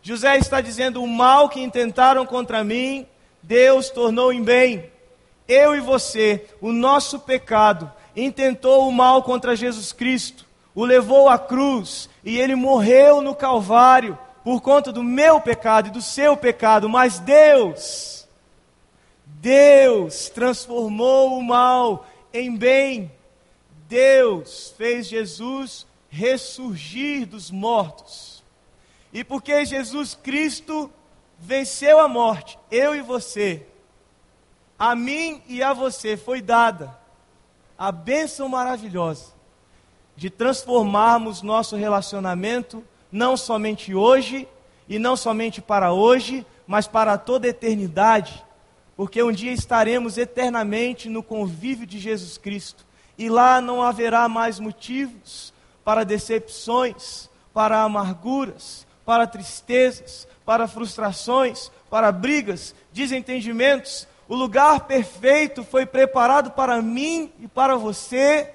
José 0.04 0.38
está 0.38 0.62
dizendo: 0.62 1.02
o 1.02 1.08
mal 1.08 1.50
que 1.50 1.60
intentaram 1.60 2.28
contra 2.28 2.64
mim, 2.64 3.08
Deus 3.42 3.90
tornou 3.90 4.32
em 4.32 4.44
bem. 4.44 4.92
Eu 5.48 5.76
e 5.76 5.80
você, 5.80 6.46
o 6.62 6.72
nosso 6.72 7.20
pecado, 7.20 7.92
intentou 8.16 8.88
o 8.88 8.92
mal 8.92 9.24
contra 9.24 9.56
Jesus 9.56 9.92
Cristo, 9.92 10.46
o 10.76 10.86
levou 10.86 11.30
à 11.30 11.38
cruz 11.38 12.10
e 12.24 12.40
ele 12.40 12.56
morreu 12.56 13.22
no 13.22 13.36
Calvário 13.36 14.18
por 14.44 14.62
conta 14.62 14.92
do 14.92 15.04
meu 15.04 15.40
pecado 15.40 15.88
e 15.88 15.92
do 15.92 16.02
seu 16.02 16.36
pecado, 16.36 16.90
mas 16.90 17.20
Deus, 17.20 18.28
Deus 19.26 20.30
transformou 20.30 21.38
o 21.38 21.44
mal 21.44 22.06
em 22.34 22.56
bem. 22.56 23.12
Deus 23.88 24.74
fez 24.78 25.08
Jesus 25.08 25.86
ressurgir 26.10 27.26
dos 27.26 27.50
mortos. 27.50 28.44
E 29.14 29.24
porque 29.24 29.64
Jesus 29.66 30.16
Cristo 30.16 30.92
venceu 31.40 32.00
a 32.00 32.08
morte, 32.08 32.58
eu 32.72 32.96
e 32.96 33.02
você, 33.02 33.66
a 34.78 34.96
mim 34.96 35.42
e 35.48 35.62
a 35.62 35.74
você 35.74 36.18
foi 36.18 36.42
dada 36.42 37.03
a 37.78 37.92
bênção 37.92 38.48
maravilhosa 38.50 39.34
de 40.16 40.30
transformarmos 40.30 41.42
nosso 41.42 41.76
relacionamento 41.76 42.84
não 43.12 43.36
somente 43.36 43.94
hoje 43.94 44.48
e 44.88 45.00
não 45.00 45.16
somente 45.16 45.62
para 45.62 45.92
hoje, 45.94 46.46
mas 46.68 46.88
para 46.88 47.18
toda 47.18 47.48
a 47.48 47.50
eternidade 47.50 48.44
porque 48.96 49.24
um 49.24 49.32
dia 49.32 49.52
estaremos 49.52 50.18
eternamente 50.18 51.10
no 51.10 51.24
convívio 51.24 51.86
de 51.86 52.00
Jesus 52.00 52.38
Cristo, 52.38 52.86
e 53.18 53.30
lá 53.30 53.60
não 53.60 53.82
haverá 53.82 54.28
mais 54.28 54.60
motivos 54.60 55.54
para 55.84 56.04
decepções, 56.04 57.30
para 57.54 57.82
amarguras, 57.82 58.88
para 59.06 59.28
tristezas, 59.28 60.28
para 60.46 60.68
frustrações, 60.68 61.72
para 61.90 62.12
brigas, 62.12 62.74
desentendimentos. 62.92 64.08
O 64.28 64.36
lugar 64.36 64.82
perfeito 64.82 65.64
foi 65.64 65.86
preparado 65.86 66.52
para 66.52 66.82
mim 66.82 67.32
e 67.40 67.48
para 67.48 67.76
você, 67.76 68.50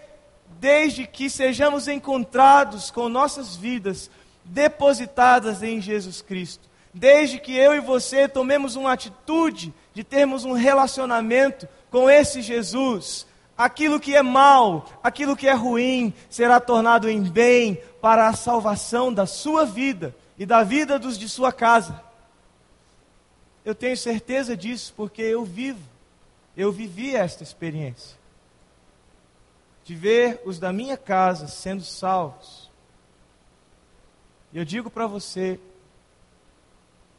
desde 0.59 1.07
que 1.07 1.29
sejamos 1.29 1.89
encontrados 1.89 2.91
com 2.91 3.09
nossas 3.09 3.55
vidas 3.55 4.11
depositadas 4.45 5.63
em 5.63 5.81
Jesus 5.81 6.23
Cristo. 6.23 6.69
Desde 6.93 7.39
que 7.39 7.55
eu 7.55 7.75
e 7.75 7.81
você 7.81 8.27
tomemos 8.27 8.75
uma 8.75 8.93
atitude 8.93 9.73
de 9.93 10.03
termos 10.03 10.45
um 10.45 10.53
relacionamento 10.53 11.69
com 11.91 12.09
esse 12.09 12.41
Jesus, 12.41 13.27
aquilo 13.57 14.01
que 14.01 14.17
é 14.17 14.23
mal, 14.23 14.87
aquilo 15.03 15.37
que 15.37 15.47
é 15.47 15.53
ruim, 15.53 16.15
será 16.31 16.59
tornado 16.59 17.11
em 17.11 17.23
bem 17.23 17.79
para 18.01 18.27
a 18.27 18.33
salvação 18.33 19.13
da 19.13 19.27
sua 19.27 19.67
vida 19.67 20.17
e 20.39 20.47
da 20.47 20.63
vida 20.63 20.99
dos 20.99 21.19
de 21.19 21.29
sua 21.29 21.53
casa. 21.53 22.08
Eu 23.69 23.75
tenho 23.75 23.99
certeza 23.99 24.57
disso 24.57 24.95
porque 24.97 25.21
eu 25.21 25.45
vivo, 25.45 25.87
eu 26.57 26.73
vivi 26.73 27.15
esta 27.15 27.43
experiência. 27.43 28.17
De 29.85 29.95
ver 29.95 30.41
os 30.47 30.59
da 30.59 30.73
minha 30.73 30.97
casa 30.97 31.47
sendo 31.49 31.85
salvos. 31.85 32.71
E 34.55 34.59
eu 34.59 34.65
digo 34.65 34.89
para 34.89 35.07
você 35.07 35.61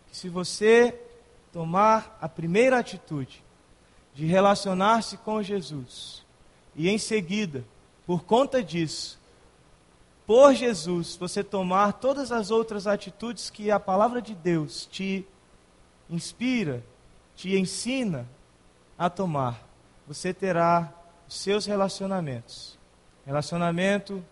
que 0.09 0.17
se 0.17 0.27
você 0.27 0.99
tomar 1.53 2.17
a 2.19 2.27
primeira 2.27 2.79
atitude 2.79 3.43
de 4.15 4.25
relacionar-se 4.25 5.17
com 5.17 5.43
Jesus 5.43 6.25
e 6.75 6.89
em 6.89 6.97
seguida, 6.97 7.63
por 8.07 8.23
conta 8.23 8.63
disso, 8.63 9.19
por 10.25 10.55
Jesus, 10.55 11.15
você 11.15 11.43
tomar 11.43 11.93
todas 11.93 12.31
as 12.31 12.49
outras 12.49 12.87
atitudes 12.87 13.51
que 13.51 13.69
a 13.69 13.79
palavra 13.79 14.19
de 14.19 14.33
Deus 14.33 14.87
te 14.87 15.27
inspira, 16.09 16.83
te 17.35 17.57
ensina 17.57 18.27
a 18.97 19.09
tomar, 19.09 19.63
você 20.07 20.33
terá 20.33 20.93
os 21.27 21.35
seus 21.35 21.65
relacionamentos. 21.65 22.77
Relacionamento, 23.25 24.23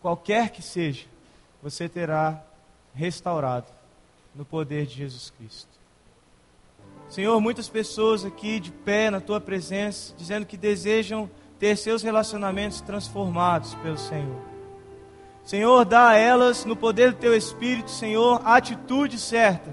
qualquer 0.00 0.50
que 0.50 0.62
seja, 0.62 1.06
você 1.62 1.88
terá 1.88 2.42
restaurado 2.94 3.66
no 4.34 4.44
poder 4.44 4.86
de 4.86 4.94
Jesus 4.94 5.30
Cristo. 5.36 5.70
Senhor, 7.08 7.38
muitas 7.40 7.68
pessoas 7.68 8.24
aqui 8.24 8.58
de 8.58 8.70
pé 8.70 9.10
na 9.10 9.20
tua 9.20 9.40
presença, 9.40 10.14
dizendo 10.16 10.46
que 10.46 10.56
desejam 10.56 11.28
ter 11.58 11.76
seus 11.76 12.02
relacionamentos 12.02 12.80
transformados 12.80 13.74
pelo 13.76 13.98
Senhor. 13.98 14.40
Senhor, 15.44 15.84
dá 15.84 16.10
a 16.10 16.16
elas, 16.16 16.64
no 16.64 16.74
poder 16.74 17.12
do 17.12 17.18
teu 17.18 17.36
Espírito, 17.36 17.90
Senhor, 17.90 18.40
a 18.44 18.56
atitude 18.56 19.18
certa. 19.18 19.70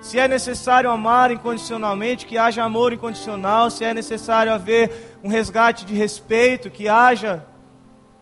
Se 0.00 0.18
é 0.18 0.28
necessário 0.28 0.90
amar 0.90 1.30
incondicionalmente, 1.30 2.26
que 2.26 2.38
haja 2.38 2.62
amor 2.62 2.92
incondicional. 2.92 3.70
Se 3.70 3.84
é 3.84 3.92
necessário 3.92 4.52
haver 4.52 5.18
um 5.22 5.28
resgate 5.28 5.84
de 5.84 5.94
respeito, 5.94 6.70
que 6.70 6.88
haja 6.88 7.44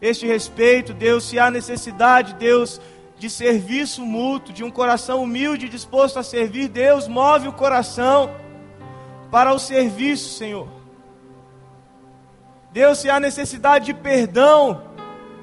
este 0.00 0.26
respeito, 0.26 0.94
Deus. 0.94 1.24
Se 1.24 1.38
há 1.38 1.50
necessidade, 1.50 2.34
Deus, 2.34 2.80
de 3.18 3.28
serviço 3.28 4.02
mútuo, 4.02 4.52
de 4.52 4.64
um 4.64 4.70
coração 4.70 5.22
humilde 5.22 5.68
disposto 5.68 6.18
a 6.18 6.22
servir, 6.22 6.68
Deus 6.68 7.08
move 7.08 7.48
o 7.48 7.52
coração 7.52 8.30
para 9.30 9.52
o 9.52 9.58
serviço, 9.58 10.36
Senhor. 10.38 10.68
Deus, 12.70 12.98
se 12.98 13.08
há 13.08 13.20
necessidade 13.20 13.86
de 13.86 13.94
perdão, 13.94 14.82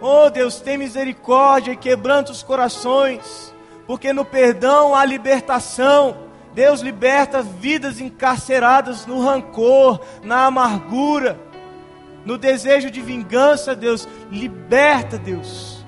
oh 0.02 0.30
Deus, 0.30 0.60
tem 0.60 0.78
misericórdia 0.78 1.72
e 1.72 1.78
quebranta 1.78 2.32
os 2.32 2.44
corações, 2.44 3.51
porque 3.92 4.14
no 4.14 4.24
perdão 4.24 4.96
há 4.96 5.04
libertação. 5.04 6.16
Deus 6.54 6.80
liberta 6.80 7.42
vidas 7.42 8.00
encarceradas 8.00 9.06
no 9.06 9.20
rancor, 9.20 10.00
na 10.24 10.46
amargura, 10.46 11.38
no 12.24 12.38
desejo 12.38 12.90
de 12.90 13.02
vingança, 13.02 13.76
Deus. 13.76 14.08
Liberta, 14.32 15.18
Deus 15.18 15.82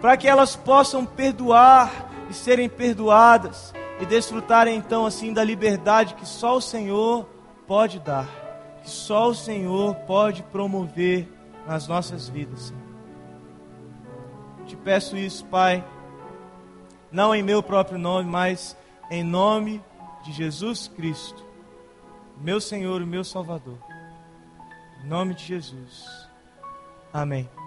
para 0.00 0.16
que 0.16 0.26
elas 0.26 0.56
possam 0.56 1.04
perdoar 1.04 2.10
e 2.30 2.32
serem 2.32 2.66
perdoadas 2.66 3.74
e 4.00 4.06
desfrutarem 4.06 4.78
então 4.78 5.04
assim 5.04 5.30
da 5.30 5.44
liberdade 5.44 6.14
que 6.14 6.26
só 6.26 6.56
o 6.56 6.60
Senhor 6.62 7.28
pode 7.66 8.00
dar, 8.00 8.26
que 8.82 8.88
só 8.88 9.28
o 9.28 9.34
Senhor 9.34 9.94
pode 10.06 10.42
promover 10.44 11.28
nas 11.66 11.86
nossas 11.86 12.26
vidas. 12.26 12.72
Te 14.64 14.74
peço 14.74 15.18
isso, 15.18 15.44
Pai, 15.44 15.84
não 17.10 17.34
em 17.34 17.42
meu 17.42 17.62
próprio 17.62 17.98
nome, 17.98 18.28
mas 18.28 18.76
em 19.10 19.22
nome 19.22 19.82
de 20.22 20.32
Jesus 20.32 20.88
Cristo, 20.88 21.44
meu 22.38 22.60
Senhor 22.60 23.02
e 23.02 23.06
meu 23.06 23.24
Salvador. 23.24 23.78
Em 25.02 25.06
nome 25.06 25.34
de 25.34 25.44
Jesus. 25.44 26.28
Amém. 27.12 27.59